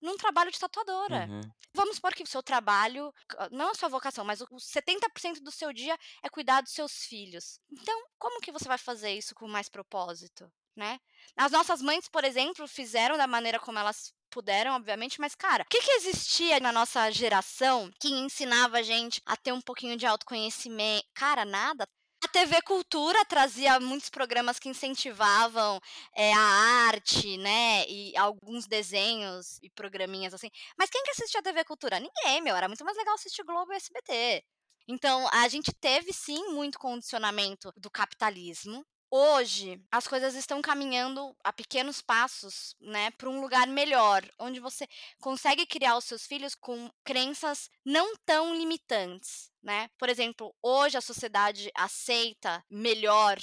[0.04, 1.26] num trabalho de tatuadora.
[1.28, 1.40] Uhum.
[1.72, 3.12] Vamos supor que o seu trabalho,
[3.50, 7.58] não a sua vocação, mas o 70% do seu dia é cuidar dos seus filhos.
[7.72, 11.00] Então, como que você vai fazer isso com mais propósito, né?
[11.36, 15.68] As nossas mães, por exemplo, fizeram da maneira como elas puderam, obviamente, mas, cara, o
[15.68, 20.06] que, que existia na nossa geração que ensinava a gente a ter um pouquinho de
[20.06, 21.06] autoconhecimento?
[21.14, 21.86] Cara, nada.
[22.24, 25.78] A TV Cultura trazia muitos programas que incentivavam
[26.16, 26.40] é, a
[26.88, 27.84] arte, né?
[27.86, 30.48] E alguns desenhos e programinhas assim.
[30.78, 32.00] Mas quem que assistia a TV Cultura?
[32.00, 32.56] Ninguém, meu.
[32.56, 34.42] Era muito mais legal assistir Globo e SBT.
[34.88, 38.82] Então, a gente teve sim muito condicionamento do capitalismo,
[39.16, 44.88] Hoje, as coisas estão caminhando a pequenos passos, né, para um lugar melhor, onde você
[45.20, 49.88] consegue criar os seus filhos com crenças não tão limitantes, né?
[49.98, 53.38] Por exemplo, hoje a sociedade aceita melhor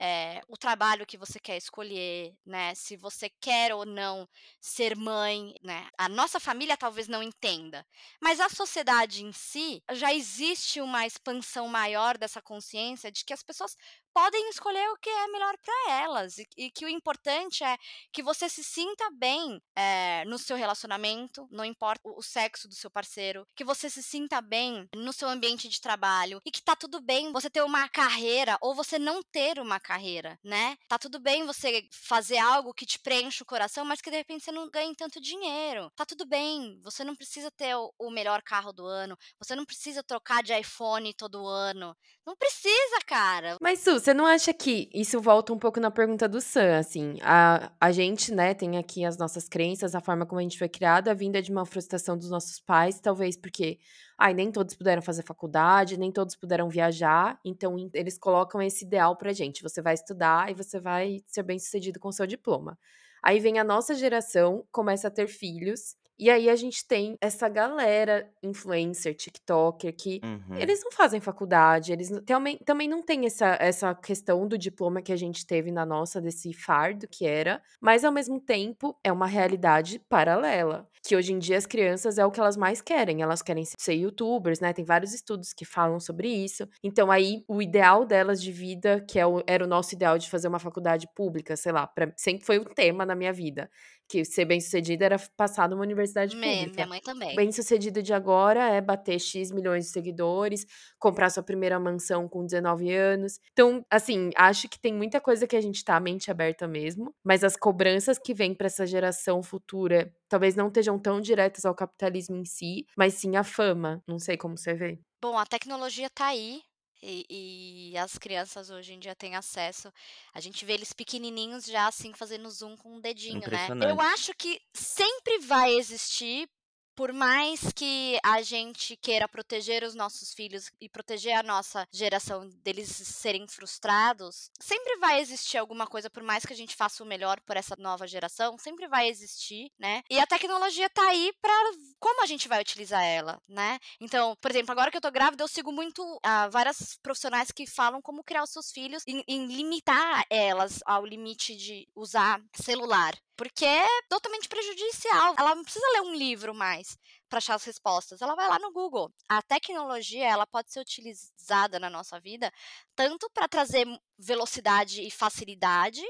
[0.00, 2.74] é, o trabalho que você quer escolher, né?
[2.74, 4.28] Se você quer ou não
[4.60, 5.88] ser mãe, né?
[5.98, 7.84] A nossa família talvez não entenda,
[8.20, 13.42] mas a sociedade em si já existe uma expansão maior dessa consciência de que as
[13.42, 13.76] pessoas
[14.16, 17.76] podem escolher o que é melhor para elas e, e, que o importante é
[18.10, 22.74] que você se sinta bem é, no seu relacionamento, não importa o, o, sexo do
[22.74, 26.74] seu parceiro, que você se sinta bem no seu ambiente de trabalho e que tá
[26.74, 30.78] tudo bem você ter uma carreira ou você não ter uma carreira, né?
[30.88, 34.44] Tá tudo bem você fazer algo que te preenche o coração, mas que de repente
[34.44, 35.92] você não ganhe tanto dinheiro.
[35.94, 39.66] Tá tudo bem, você não precisa ter o, o melhor carro do ano, você não
[39.66, 41.94] precisa trocar de iPhone todo ano,
[42.26, 43.56] Não precisa, cara.
[43.60, 47.14] Mas, Su, você não acha que isso volta um pouco na pergunta do Sam, assim?
[47.22, 50.68] A, a gente, né, tem aqui as nossas crenças, a forma como a gente foi
[50.68, 53.78] criada, a vinda de uma frustração dos nossos pais, talvez porque,
[54.18, 59.16] ai, nem todos puderam fazer faculdade, nem todos puderam viajar, então eles colocam esse ideal
[59.16, 59.62] pra gente.
[59.62, 62.76] Você vai estudar e você vai ser bem sucedido com seu diploma.
[63.22, 67.48] Aí vem a nossa geração, começa a ter filhos, e aí a gente tem essa
[67.48, 70.56] galera influencer, TikToker, que Uhum.
[70.56, 75.12] eles não fazem faculdade, eles também, também não tem essa, essa questão do diploma que
[75.12, 79.26] a gente teve na nossa, desse fardo que era, mas ao mesmo tempo é uma
[79.26, 80.88] realidade paralela.
[81.06, 83.94] Que hoje em dia as crianças é o que elas mais querem, elas querem ser
[83.94, 84.72] youtubers, né?
[84.72, 86.66] Tem vários estudos que falam sobre isso.
[86.82, 90.28] Então aí o ideal delas de vida, que é o- era o nosso ideal de
[90.28, 93.70] fazer uma faculdade pública, sei lá, pra- sempre foi um tema na minha vida
[94.08, 96.74] que ser bem-sucedido era passar numa universidade pública.
[96.76, 97.34] minha mãe também.
[97.34, 100.64] Bem-sucedido de agora é bater X milhões de seguidores,
[100.98, 103.40] comprar sua primeira mansão com 19 anos.
[103.52, 107.42] Então, assim, acho que tem muita coisa que a gente tá mente aberta mesmo, mas
[107.42, 112.36] as cobranças que vêm pra essa geração futura talvez não estejam tão diretas ao capitalismo
[112.36, 114.02] em si, mas sim à fama.
[114.06, 114.98] Não sei como você vê.
[115.20, 116.62] Bom, a tecnologia tá aí.
[117.02, 119.92] E, e as crianças hoje em dia têm acesso.
[120.32, 123.68] A gente vê eles pequenininhos já assim fazendo zoom com o dedinho, né?
[123.82, 126.48] Eu acho que sempre vai existir,
[126.96, 132.48] por mais que a gente queira proteger os nossos filhos e proteger a nossa geração
[132.64, 137.06] deles serem frustrados, sempre vai existir alguma coisa, por mais que a gente faça o
[137.06, 140.02] melhor por essa nova geração, sempre vai existir, né?
[140.08, 141.52] E a tecnologia tá aí pra
[142.00, 143.78] como a gente vai utilizar ela, né?
[144.00, 147.66] Então, por exemplo, agora que eu tô grávida, eu sigo muito ah, várias profissionais que
[147.66, 153.14] falam como criar os seus filhos em, em limitar elas ao limite de usar celular.
[153.36, 155.34] Porque é totalmente prejudicial.
[155.38, 156.85] Ela não precisa ler um livro mais
[157.28, 158.20] para achar as respostas.
[158.22, 159.12] Ela vai lá no Google.
[159.28, 162.52] A tecnologia, ela pode ser utilizada na nossa vida
[162.94, 163.86] tanto para trazer
[164.18, 166.02] velocidade e facilidade,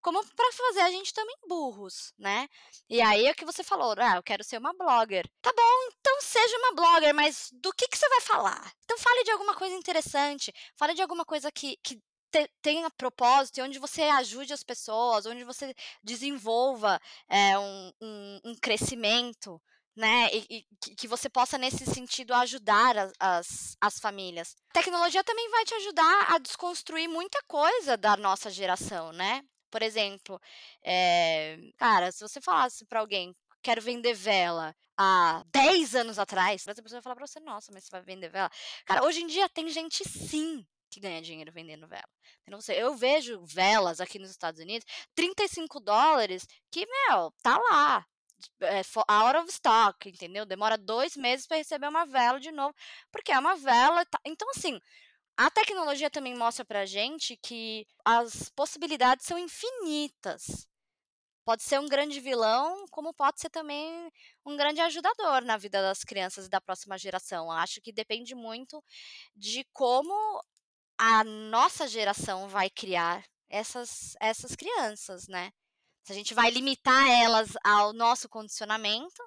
[0.00, 2.48] como para fazer a gente também burros, né?
[2.88, 5.28] E aí é que você falou, ah, eu quero ser uma blogger.
[5.42, 8.72] Tá bom, então seja uma blogger, mas do que, que você vai falar?
[8.84, 12.00] Então fale de alguma coisa interessante, fale de alguma coisa que, que
[12.30, 18.40] te- tenha propósito, e onde você ajude as pessoas, onde você desenvolva é, um, um,
[18.44, 19.60] um crescimento,
[19.98, 20.30] né?
[20.32, 24.54] E, e que, você possa, nesse sentido, ajudar as, as, as famílias.
[24.70, 29.42] A tecnologia também vai te ajudar a desconstruir muita coisa da nossa geração, né?
[29.70, 30.40] Por exemplo,
[30.84, 36.82] é, cara, se você falasse pra alguém, quero vender vela há 10 anos atrás, essa
[36.82, 38.50] pessoa vai falar pra você, nossa, mas você vai vender vela?
[38.86, 42.08] Cara, hoje em dia tem gente sim que ganha dinheiro vendendo vela.
[42.42, 42.60] Entendeu?
[42.62, 48.06] Você- Eu vejo velas aqui nos Estados Unidos, 35 dólares, que, meu, tá lá.
[48.60, 50.46] É, out of stock, entendeu?
[50.46, 52.74] Demora dois meses para receber uma vela de novo,
[53.10, 54.04] porque é uma vela.
[54.06, 54.80] tá- Então, assim,
[55.36, 60.68] a tecnologia também mostra pra gente que as possibilidades são infinitas.
[61.44, 64.12] Pode ser um grande vilão, como pode ser também
[64.44, 67.50] um grande ajudador na vida das crianças e da próxima geração.
[67.50, 68.84] Acho que depende muito
[69.36, 70.12] de como
[70.98, 75.52] a nossa geração vai criar essas, essas crianças, né?
[76.02, 79.22] Se a gente vai limitar elas ao nosso condicionamento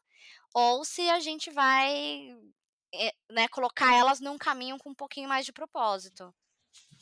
[0.53, 2.35] ou se a gente vai
[2.93, 6.33] eh, né, colocar elas num caminho com um pouquinho mais de propósito.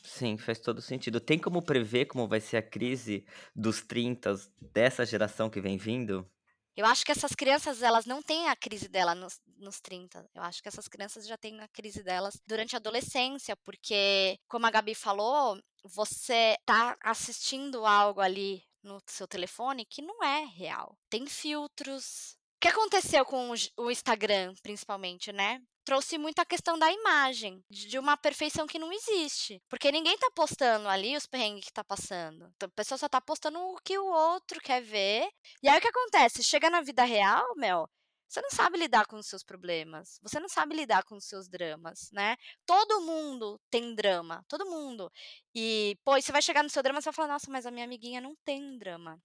[0.02, 1.20] Sim, faz todo sentido.
[1.20, 4.34] Tem como prever como vai ser a crise dos 30
[4.72, 6.28] dessa geração que vem vindo?
[6.76, 10.26] Eu acho que essas crianças, elas não têm a crise dela nos, nos 30.
[10.34, 14.66] Eu acho que essas crianças já têm a crise delas durante a adolescência, porque, como
[14.66, 20.96] a Gabi falou, você tá assistindo algo ali no seu telefone que não é real.
[21.08, 22.36] Tem filtros.
[22.56, 25.62] O que aconteceu com o Instagram, principalmente, né?
[25.84, 29.60] Trouxe muito a questão da imagem, de de uma perfeição que não existe.
[29.68, 32.50] Porque ninguém tá postando ali os perrengues que tá passando.
[32.54, 35.26] Então, A pessoa só tá postando o que o outro quer ver
[35.62, 36.44] e aí o que acontece?
[36.44, 37.88] Chega na vida real, Mel,
[38.30, 41.48] você não sabe lidar com os seus problemas, você não sabe lidar com os seus
[41.48, 42.36] dramas, né?
[42.66, 45.10] Todo mundo tem drama, todo mundo.
[45.54, 47.70] E, pô, você vai chegar no seu drama e você vai falar, nossa, mas a
[47.70, 49.20] minha amiguinha não tem drama.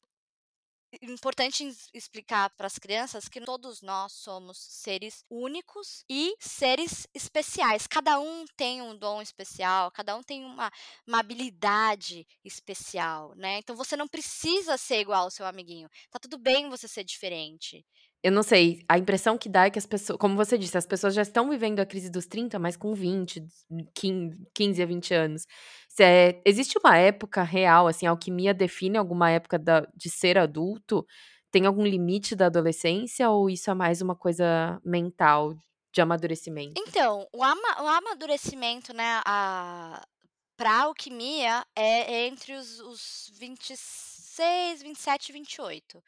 [1.01, 7.86] Importante es- explicar para as crianças que todos nós somos seres únicos e seres especiais.
[7.86, 10.72] Cada um tem um dom especial, cada um tem uma,
[11.06, 13.58] uma habilidade especial, né?
[13.58, 15.89] Então você não precisa ser igual ao seu amiguinho.
[16.10, 17.86] Tá tudo bem você ser diferente.
[18.26, 20.88] Eu não sei, a impressão que dá é que as pessoas, como você disse, as
[20.88, 23.45] pessoas já estão vivendo a crise dos 30, mas com 20,
[23.93, 25.45] 15, 15 a 20 anos.
[25.99, 31.05] É- existe uma época real, assim, a alquimia define alguma época da- de ser adulto?
[31.51, 35.53] Tem algum limite da adolescência ou isso é mais uma coisa mental
[35.93, 36.82] de amadurecimento?
[36.82, 40.03] Então, o, ama o amadurecimento, né, a...
[40.57, 46.03] para alquimia é entre os, os 26, 27 e 28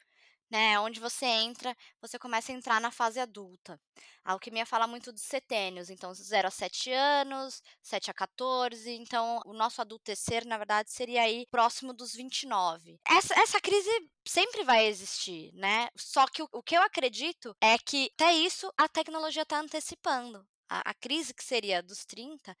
[0.50, 3.80] né, onde você entra, você começa a entrar na fase adulta.
[4.24, 9.40] A alquimia fala muito dos setênios, então 0 a 7 anos, 7 a 14, então
[9.46, 12.98] o nosso adultecer, na verdade, seria aí próximo dos 29.
[13.06, 13.90] Essa, essa crise
[14.26, 15.88] sempre vai existir, né?
[15.96, 20.46] Só que o, o que eu acredito é que até isso a tecnologia está antecipando.
[20.68, 22.56] A, a crise que seria dos 30,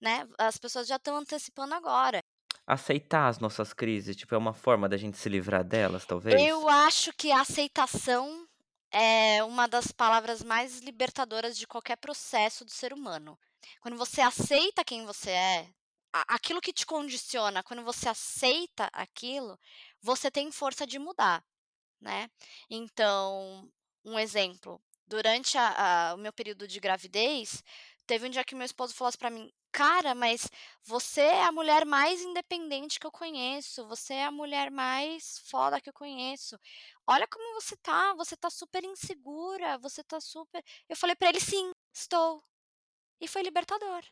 [0.00, 0.28] né?
[0.38, 2.22] As pessoas já estão antecipando agora.
[2.70, 6.38] Aceitar as nossas crises, tipo, é uma forma da gente se livrar delas, talvez?
[6.40, 8.46] Eu acho que a aceitação
[8.90, 13.38] é uma das palavras mais libertadoras de qualquer processo do ser humano.
[13.80, 15.68] Quando você aceita quem você é,
[16.12, 19.58] aquilo que te condiciona, quando você aceita aquilo,
[20.02, 21.42] você tem força de mudar,
[21.98, 22.30] né?
[22.68, 23.66] Então,
[24.04, 27.62] um exemplo, durante a, a, o meu período de gravidez,
[28.06, 30.48] teve um dia que meu esposo falou assim para mim: Cara, mas
[30.82, 35.80] você é a mulher mais independente que eu conheço, você é a mulher mais foda
[35.80, 36.58] que eu conheço.
[37.06, 40.64] Olha como você tá, você tá super insegura, você tá super.
[40.88, 42.42] Eu falei para ele: sim, estou.
[43.20, 44.02] E foi libertador.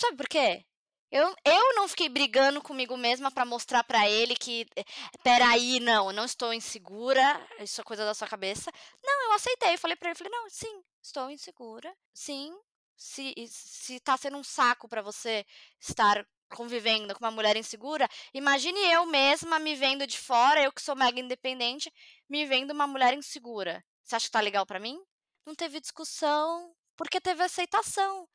[0.00, 0.64] Sabe por quê?
[1.10, 4.84] Eu, eu não fiquei brigando comigo mesma para mostrar para ele que, eh,
[5.22, 7.22] peraí, não, não estou insegura,
[7.60, 8.70] isso é coisa da sua cabeça.
[9.02, 12.54] Não, eu aceitei, eu falei para ele, falei, não, sim, estou insegura, sim,
[12.98, 15.46] se, se tá sendo um saco para você
[15.80, 20.82] estar convivendo com uma mulher insegura, imagine eu mesma me vendo de fora, eu que
[20.82, 21.92] sou mega independente,
[22.28, 23.84] me vendo uma mulher insegura.
[24.02, 25.00] Você acha que tá legal para mim?
[25.46, 28.28] Não teve discussão, porque teve aceitação.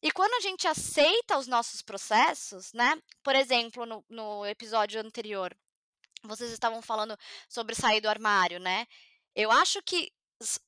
[0.00, 3.00] E quando a gente aceita os nossos processos, né?
[3.22, 5.56] Por exemplo, no, no episódio anterior,
[6.22, 8.86] vocês estavam falando sobre sair do armário, né?
[9.34, 10.12] Eu acho que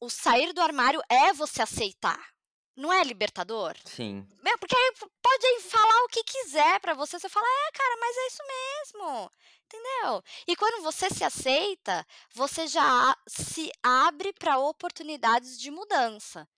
[0.01, 2.36] o sair do armário é você aceitar
[2.77, 3.75] não é libertador?
[3.85, 4.27] Sim.
[4.43, 8.17] Meu, porque aí pode falar o que quiser para você, você fala, é, cara, mas
[8.17, 9.31] é isso mesmo.
[9.65, 10.23] Entendeu?
[10.47, 16.49] E quando você se aceita, você já se abre para oportunidades de mudança.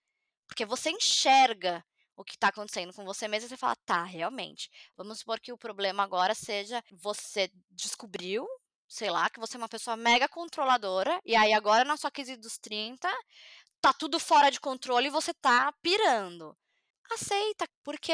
[0.47, 1.83] Porque você enxerga
[2.15, 4.69] o que está acontecendo com você mesmo e você fala, tá, realmente.
[4.97, 8.45] Vamos supor que o problema agora seja você descobriu,
[8.87, 12.35] sei lá, que você é uma pessoa mega controladora, e aí agora na sua crise
[12.35, 13.07] dos 30,
[13.81, 16.57] tá tudo fora de controle e você tá pirando.
[17.11, 18.13] Aceita, porque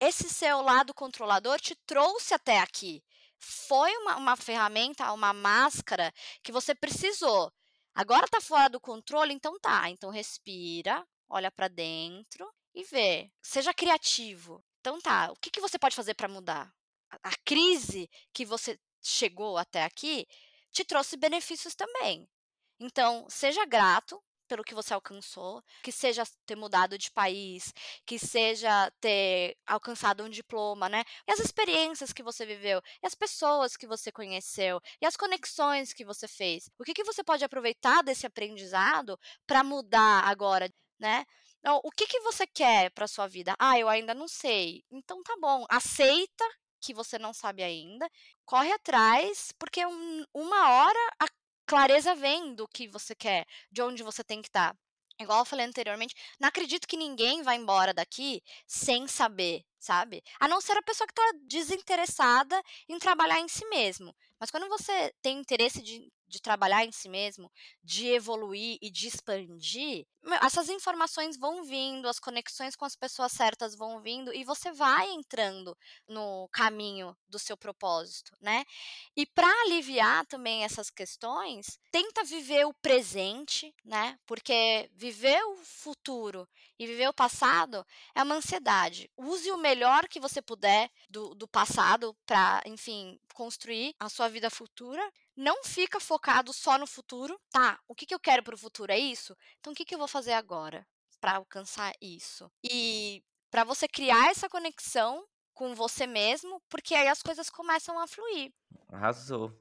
[0.00, 3.02] esse seu lado controlador te trouxe até aqui.
[3.38, 6.12] Foi uma, uma ferramenta, uma máscara
[6.42, 7.52] que você precisou.
[7.94, 9.90] Agora tá fora do controle, então tá.
[9.90, 13.30] Então respira, olha para dentro e vê.
[13.42, 14.64] Seja criativo.
[14.80, 16.72] Então tá, o que, que você pode fazer para mudar?
[17.10, 20.26] A, a crise que você chegou até aqui
[20.70, 22.28] te trouxe benefícios também.
[22.80, 24.22] Então, seja grato,
[24.52, 27.72] pelo que você alcançou, que seja ter mudado de país,
[28.04, 31.04] que seja ter alcançado um diploma, né?
[31.26, 35.94] E as experiências que você viveu, e as pessoas que você conheceu, e as conexões
[35.94, 36.68] que você fez.
[36.78, 41.24] O que, que você pode aproveitar desse aprendizado para mudar agora, né?
[41.60, 43.54] Então, o que, que você quer para sua vida?
[43.58, 44.84] Ah, eu ainda não sei.
[44.90, 46.44] Então tá bom, aceita
[46.78, 48.06] que você não sabe ainda,
[48.44, 51.26] corre atrás, porque um, uma hora a
[51.66, 54.72] clareza vem do que você quer, de onde você tem que estar.
[54.72, 54.78] Tá.
[55.18, 60.22] Igual eu falei anteriormente, não acredito que ninguém vai embora daqui sem saber, sabe?
[60.40, 64.14] A não ser a pessoa que está desinteressada em trabalhar em si mesmo.
[64.40, 67.52] Mas quando você tem interesse de de trabalhar em si mesmo,
[67.84, 70.06] de evoluir e de expandir,
[70.40, 75.10] essas informações vão vindo, as conexões com as pessoas certas vão vindo e você vai
[75.10, 75.76] entrando
[76.08, 78.64] no caminho do seu propósito, né?
[79.16, 84.18] E para aliviar também essas questões, tenta viver o presente, né?
[84.24, 89.10] Porque viver o futuro e viver o passado é uma ansiedade.
[89.16, 94.50] Use o melhor que você puder do, do passado para, enfim, construir a sua vida
[94.50, 95.02] futura
[95.36, 97.40] não fica focado só no futuro.
[97.50, 99.36] Tá, o que, que eu quero para o futuro é isso?
[99.60, 100.86] Então, o que, que eu vou fazer agora
[101.20, 102.50] para alcançar isso?
[102.62, 108.06] E para você criar essa conexão com você mesmo, porque aí as coisas começam a
[108.06, 108.52] fluir.
[108.88, 109.52] Arrasou.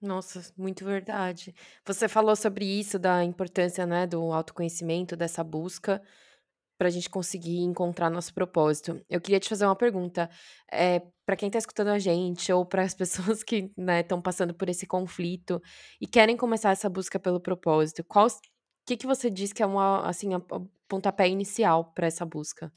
[0.00, 1.54] Nossa, muito verdade.
[1.84, 6.02] Você falou sobre isso, da importância, né, do autoconhecimento, dessa busca
[6.82, 9.00] para a gente conseguir encontrar nosso propósito.
[9.08, 10.28] Eu queria te fazer uma pergunta.
[10.68, 14.52] É, para quem está escutando a gente, ou para as pessoas que estão né, passando
[14.52, 15.62] por esse conflito
[16.00, 18.26] e querem começar essa busca pelo propósito, qual
[18.84, 22.72] que, que você diz que é uma, assim, a, a pontapé inicial para essa busca?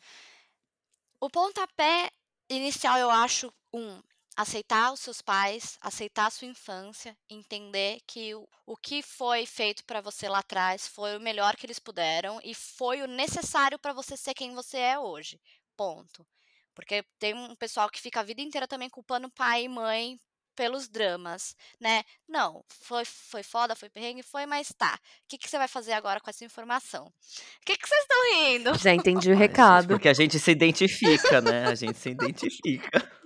[1.20, 2.12] O pontapé
[2.48, 4.00] inicial, eu acho, um,
[4.36, 9.84] aceitar os seus pais, aceitar a sua infância, entender que o, o que foi feito
[9.86, 13.94] para você lá atrás foi o melhor que eles puderam e foi o necessário para
[13.94, 15.40] você ser quem você é hoje.
[15.78, 16.26] Ponto.
[16.74, 20.20] Porque tem um pessoal que fica a vida inteira também culpando pai e mãe
[20.56, 22.04] pelos dramas, né?
[22.28, 24.96] Não, foi, foi foda, foi perrengue, foi, mas tá.
[24.96, 27.08] O que, que você vai fazer agora com essa informação?
[27.08, 28.78] O que, que vocês estão rindo?
[28.78, 29.88] Já entendi o Ai, gente, recado.
[29.90, 31.66] porque a gente se identifica, né?
[31.68, 33.25] A gente se identifica.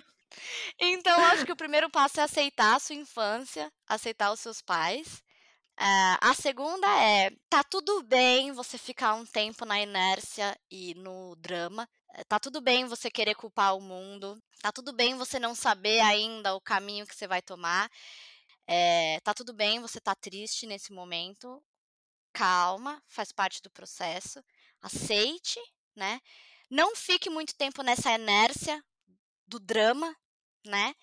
[0.79, 5.21] Então, acho que o primeiro passo é aceitar a sua infância, aceitar os seus pais.
[5.77, 11.35] Ah, a segunda é, tá tudo bem você ficar um tempo na inércia e no
[11.37, 11.87] drama.
[12.15, 14.41] Eh, Tá tudo bem você querer culpar o mundo.
[14.61, 17.89] Tá tudo bem você não saber ainda o caminho que você vai tomar.
[18.67, 21.63] Eh, tá tudo bem você tá triste nesse momento.
[22.33, 24.43] Calma, faz parte do processo.
[24.81, 25.59] Aceite,
[25.95, 26.21] né?
[26.69, 28.83] Não fique muito tempo nessa inércia
[29.47, 30.15] do drama,
[30.65, 30.93] né?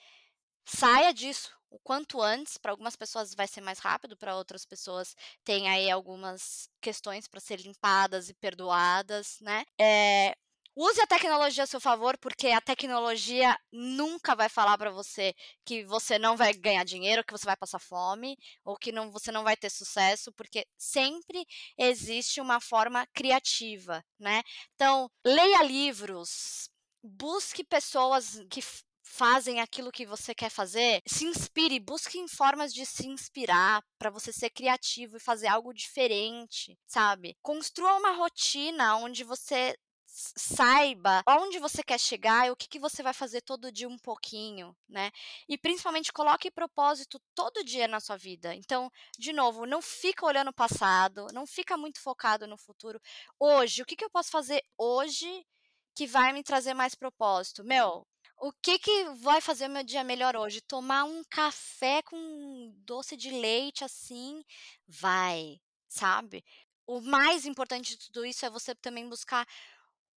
[0.66, 2.59] Saia disso o quanto antes.
[2.59, 7.40] Para algumas pessoas vai ser mais rápido, para outras pessoas tem aí algumas questões para
[7.40, 9.64] ser limpadas e perdoadas, né?
[9.80, 10.34] É,
[10.74, 15.34] use a tecnologia a seu favor, porque a tecnologia nunca vai falar para você
[15.64, 19.32] que você não vai ganhar dinheiro, que você vai passar fome, ou que não, você
[19.32, 21.46] não vai ter sucesso, porque sempre
[21.78, 24.42] existe uma forma criativa, né?
[24.74, 26.68] Então, leia livros,
[27.02, 28.61] busque pessoas que
[29.07, 34.11] fazem aquilo que você quer fazer, se inspire, busque em formas de se inspirar para
[34.11, 37.36] você ser criativo e fazer algo diferente, sabe?
[37.40, 39.74] Construa uma rotina onde você
[40.09, 43.98] saiba aonde você quer chegar e o que, que você vai fazer todo dia um
[43.98, 45.11] pouquinho, né?
[45.48, 48.54] E principalmente coloque propósito todo dia na sua vida.
[48.54, 53.00] Então, de novo, não fica olhando o passado, não fica muito focado no futuro.
[53.38, 55.46] Hoje, o que, que eu posso fazer hoje
[55.94, 57.64] que vai me trazer mais propósito?
[57.64, 58.07] Meu,
[58.39, 60.61] o que que vai fazer o meu dia melhor hoje?
[60.61, 64.45] Tomar um café com doce de leite assim,
[64.87, 66.45] vai, sabe?
[66.87, 69.47] O mais importante de tudo isso é você também buscar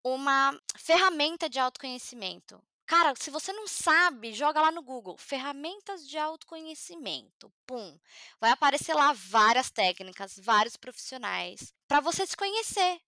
[0.04, 2.62] uma ferramenta de autoconhecimento.
[2.86, 7.54] Cara, se você não sabe, joga lá no Google, ferramentas de autoconhecimento.
[7.68, 8.00] Pum.
[8.42, 13.00] Vai aparecer lá várias técnicas, vários profissionais, para você se conhecer,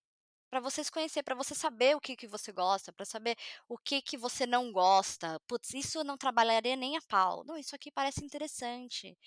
[0.52, 3.36] para você se conhecer, para você saber o que que você gosta, para saber
[3.70, 5.40] o que que você não gosta.
[5.48, 7.44] Putz, isso eu não trabalharia nem a pau.
[7.46, 9.18] Não, isso aqui parece interessante.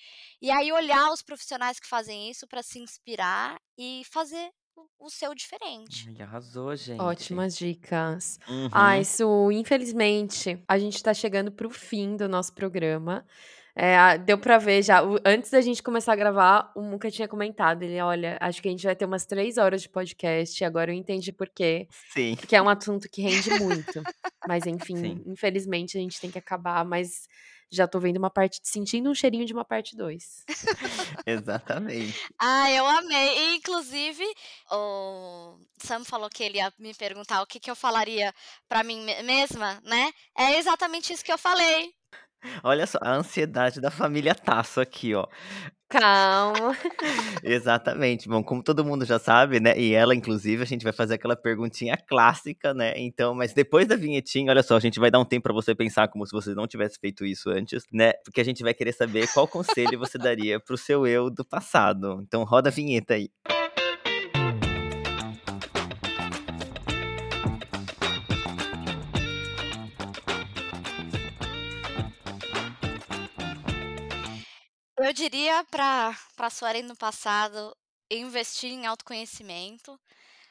[0.40, 5.10] E aí olhar os profissionais que fazem isso para se inspirar e fazer o- o
[5.10, 6.08] seu diferente.
[6.08, 7.00] Ai, arrasou, gente.
[7.00, 8.38] Ótimas dicas.
[8.46, 8.68] Uhum.
[8.72, 13.24] Ah, isso, infelizmente, a gente tá chegando pro fim do nosso programa.
[13.76, 15.00] É, deu pra ver já.
[15.24, 17.82] antes da gente começar a gravar, o Muca tinha comentado.
[17.82, 20.64] Ele, olha, acho que a gente vai ter umas três horas de podcast.
[20.64, 21.88] Agora eu entendi por quê.
[22.12, 22.36] Sim.
[22.36, 24.02] Porque é um assunto que rende muito.
[24.46, 25.22] Mas, enfim, Sim.
[25.26, 26.84] infelizmente a gente tem que acabar.
[26.84, 27.26] Mas
[27.70, 30.44] já tô vendo uma parte, sentindo um cheirinho de uma parte 2.
[31.26, 32.14] Exatamente.
[32.38, 33.38] Ah, eu amei.
[33.38, 34.24] E, inclusive,
[34.70, 38.32] o Sam falou que ele ia me perguntar o que, que eu falaria
[38.68, 40.12] pra mim me- mesma, né?
[40.38, 41.92] É exatamente isso que eu falei.
[42.62, 45.26] Olha só, a ansiedade da família Tasso aqui, ó.
[45.88, 46.76] Calma.
[47.44, 48.28] Exatamente.
[48.28, 49.78] Bom, como todo mundo já sabe, né?
[49.78, 52.94] E ela, inclusive, a gente vai fazer aquela perguntinha clássica, né?
[52.96, 55.74] Então, mas depois da vinhetinha, olha só, a gente vai dar um tempo pra você
[55.74, 58.12] pensar como se você não tivesse feito isso antes, né?
[58.24, 62.20] Porque a gente vai querer saber qual conselho você daria pro seu eu do passado.
[62.26, 63.28] Então, roda a vinheta aí.
[75.14, 77.74] Diria pra, pra Suelen no passado
[78.10, 79.98] investir em autoconhecimento,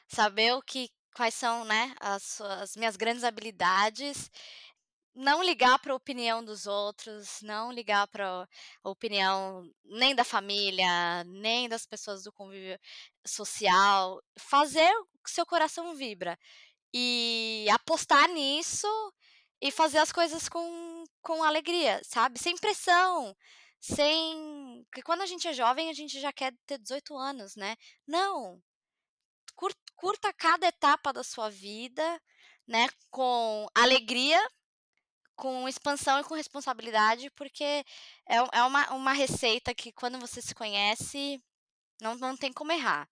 [0.08, 4.30] saber o que, quais são, né, as, as minhas grandes habilidades,
[5.14, 8.48] não ligar para a opinião dos outros, não ligar para
[8.82, 12.78] a opinião nem da família, nem das pessoas do convívio
[13.24, 16.38] social, fazer o que seu coração vibra
[16.92, 18.88] e apostar nisso
[19.60, 22.38] e fazer as coisas com, com alegria, sabe?
[22.38, 23.36] Sem pressão,
[23.86, 24.84] sem.
[24.86, 27.76] Porque quando a gente é jovem, a gente já quer ter 18 anos, né?
[28.06, 28.62] Não.
[29.56, 32.20] Cur- Curta cada etapa da sua vida,
[32.66, 32.88] né?
[33.10, 34.40] Com alegria,
[35.36, 37.84] com expansão e com responsabilidade, porque é,
[38.52, 41.42] é uma, uma receita que quando você se conhece,
[42.02, 43.08] não, não tem como errar.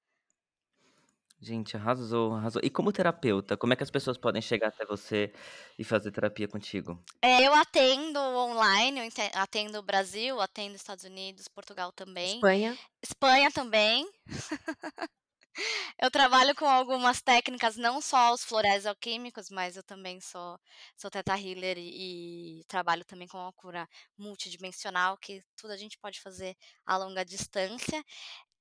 [1.43, 2.62] Gente, arrasou, arrasou.
[2.64, 5.32] E como terapeuta, como é que as pessoas podem chegar até você
[5.78, 7.05] e fazer terapia contigo?
[7.20, 12.78] É, eu atendo online, eu atendo o Brasil, atendo Estados Unidos, Portugal também, Espanha.
[13.03, 14.09] Espanha também.
[16.01, 20.59] Eu trabalho com algumas técnicas, não só os florais alquímicos, mas eu também sou
[20.97, 25.99] sou teta healer e e trabalho também com a cura multidimensional, que tudo a gente
[25.99, 28.03] pode fazer a longa distância.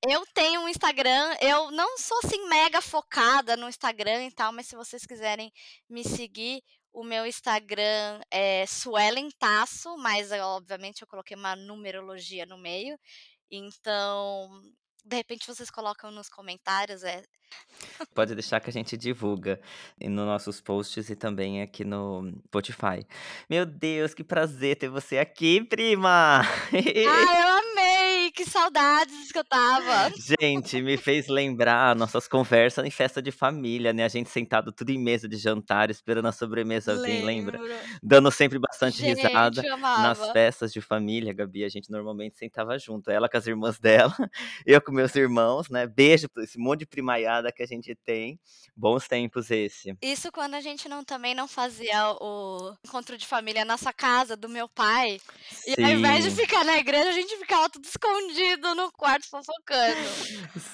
[0.08, 4.66] Eu tenho um Instagram, eu não sou, assim, mega focada no Instagram e tal, mas
[4.66, 5.52] se vocês quiserem
[5.88, 6.60] me seguir,
[6.92, 12.98] o meu Instagram é Suelen Tasso, mas obviamente eu coloquei uma numerologia no meio,
[13.48, 14.50] então,
[15.04, 17.22] de repente vocês colocam nos comentários, é
[18.14, 19.60] Pode deixar que a gente divulga
[20.00, 23.06] nos nossos posts e também aqui no Spotify.
[23.48, 26.40] Meu Deus, que prazer ter você aqui, prima!
[26.72, 27.62] Ai, eu amei!
[28.42, 30.12] Que saudades que eu tava.
[30.40, 34.04] Gente, me fez lembrar nossas conversas em festa de família, né?
[34.04, 37.60] A gente sentado tudo em mesa de jantar, esperando a sobremesa vir, lembra?
[38.02, 41.62] Dando sempre bastante Gente, risada nas festas de família, Gabi.
[41.62, 44.12] A gente normalmente sentava junto, ela com as irmãs dela,
[44.66, 45.86] eu com meus irmãos, né?
[45.86, 48.40] Beijo pra esse monte de primaiada que a gente tem.
[48.74, 49.96] Bons tempos esse.
[50.02, 54.36] Isso quando a gente não também não fazia o encontro de família na nossa casa,
[54.36, 55.20] do meu pai.
[55.64, 56.36] E ao invés de Sim.
[56.38, 58.31] ficar na igreja, a gente ficava tudo escondido
[58.74, 60.00] no quarto fofocando.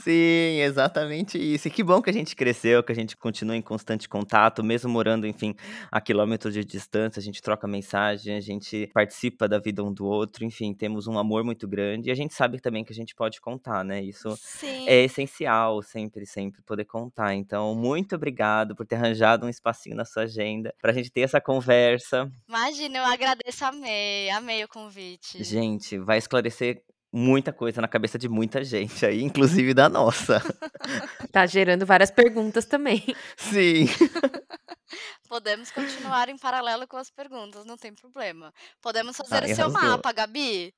[0.03, 1.69] Sim, exatamente isso.
[1.69, 4.91] E que bom que a gente cresceu, que a gente continua em constante contato, mesmo
[4.91, 5.55] morando, enfim,
[5.91, 10.07] a quilômetros de distância, a gente troca mensagem, a gente participa da vida um do
[10.07, 13.15] outro, enfim, temos um amor muito grande e a gente sabe também que a gente
[13.15, 14.03] pode contar, né?
[14.03, 14.89] Isso é Sim.
[14.89, 17.35] essencial, sempre, sempre poder contar.
[17.35, 21.41] Então, muito obrigado por ter arranjado um espacinho na sua agenda pra gente ter essa
[21.41, 22.31] conversa.
[22.49, 25.43] Imagina, eu agradeço, amei, amei o convite.
[25.43, 26.83] Gente, vai esclarecer
[27.13, 30.43] muita coisa na cabeça de muita gente aí, inclusive da nossa.
[31.33, 33.05] Tá gerando várias perguntas também.
[33.37, 33.87] Sim.
[35.29, 38.53] Podemos continuar em paralelo com as perguntas, não tem problema.
[38.81, 39.91] Podemos fazer Ai, o seu arrasou.
[39.91, 40.73] mapa, Gabi.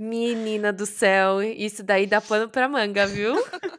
[0.00, 3.34] Menina do céu, isso daí dá pano pra manga, viu?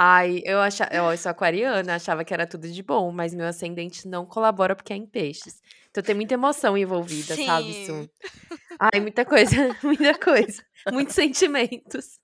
[0.00, 4.06] Ai, eu achava, eu sou aquariana, achava que era tudo de bom, mas meu ascendente
[4.06, 5.60] não colabora porque é em peixes.
[5.90, 7.70] Então tem muita emoção envolvida, sabe?
[7.70, 7.92] Isso.
[7.92, 8.08] Sim.
[8.78, 10.62] Ai, muita coisa, muita coisa.
[10.92, 12.20] Muitos sentimentos.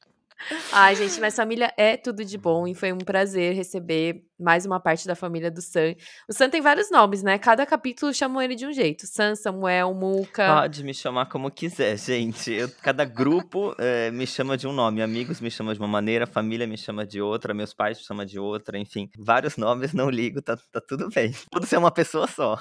[0.73, 4.81] Ai, gente, mas família é tudo de bom e foi um prazer receber mais uma
[4.81, 5.95] parte da família do Sam.
[6.29, 7.39] O Sam tem vários nomes, né?
[7.39, 9.07] Cada capítulo chamam ele de um jeito.
[9.07, 10.61] Sam, Samuel, Muca.
[10.63, 12.53] Pode me chamar como quiser, gente.
[12.53, 15.01] Eu- cada grupo eh, me chama de um nome.
[15.03, 18.25] Amigos me chamam de uma maneira, família me chama de outra, meus pais me chamam
[18.27, 19.09] de outra, enfim.
[19.17, 21.33] Vários nomes, não ligo, tá, tá tudo bem.
[21.51, 22.61] Tudo ser uma pessoa só.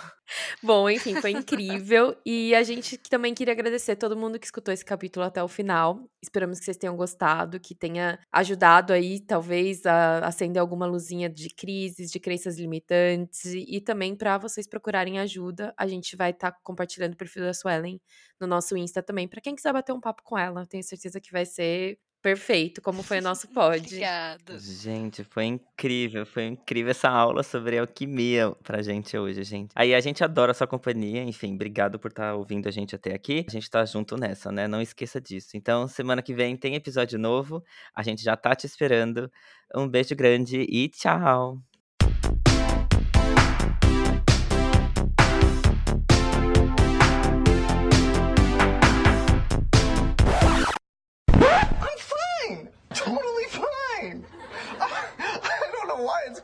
[0.62, 2.16] Bom, enfim, foi incrível.
[2.26, 6.00] E a gente também queria agradecer todo mundo que escutou esse capítulo até o final.
[6.22, 11.50] Esperamos que vocês tenham gostado, que tenha ajudado aí, talvez, a acender alguma luzinha de
[11.50, 13.46] crises, de crenças limitantes.
[13.54, 15.74] E, também para vocês procurarem ajuda.
[15.78, 18.00] A gente vai estar compartilhando o perfil da Suelen
[18.40, 20.66] no nosso Insta também, para quem quiser bater um papo com ela.
[20.66, 23.86] Tenho certeza que vai ser perfeito, como foi o nosso pod.
[23.86, 24.58] Obrigada.
[24.58, 29.72] Gente, foi incrível, foi incrível essa aula sobre alquimia pra gente hoje, gente.
[29.76, 33.14] Aí a gente adora a sua companhia, enfim, obrigado por estar ouvindo a gente até
[33.14, 33.46] aqui.
[33.48, 34.68] A gente tá junto nessa, né?
[34.68, 35.58] Não esqueça disso.
[35.58, 37.62] Então, semana que vem tem episódio novo.
[37.94, 39.30] A gente já tá te esperando.
[39.76, 41.73] Um beijo grande e tchau.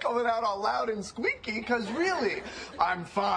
[0.10, 2.42] Coming out all loud and squeaky, because really,
[2.80, 3.30] I'm fine.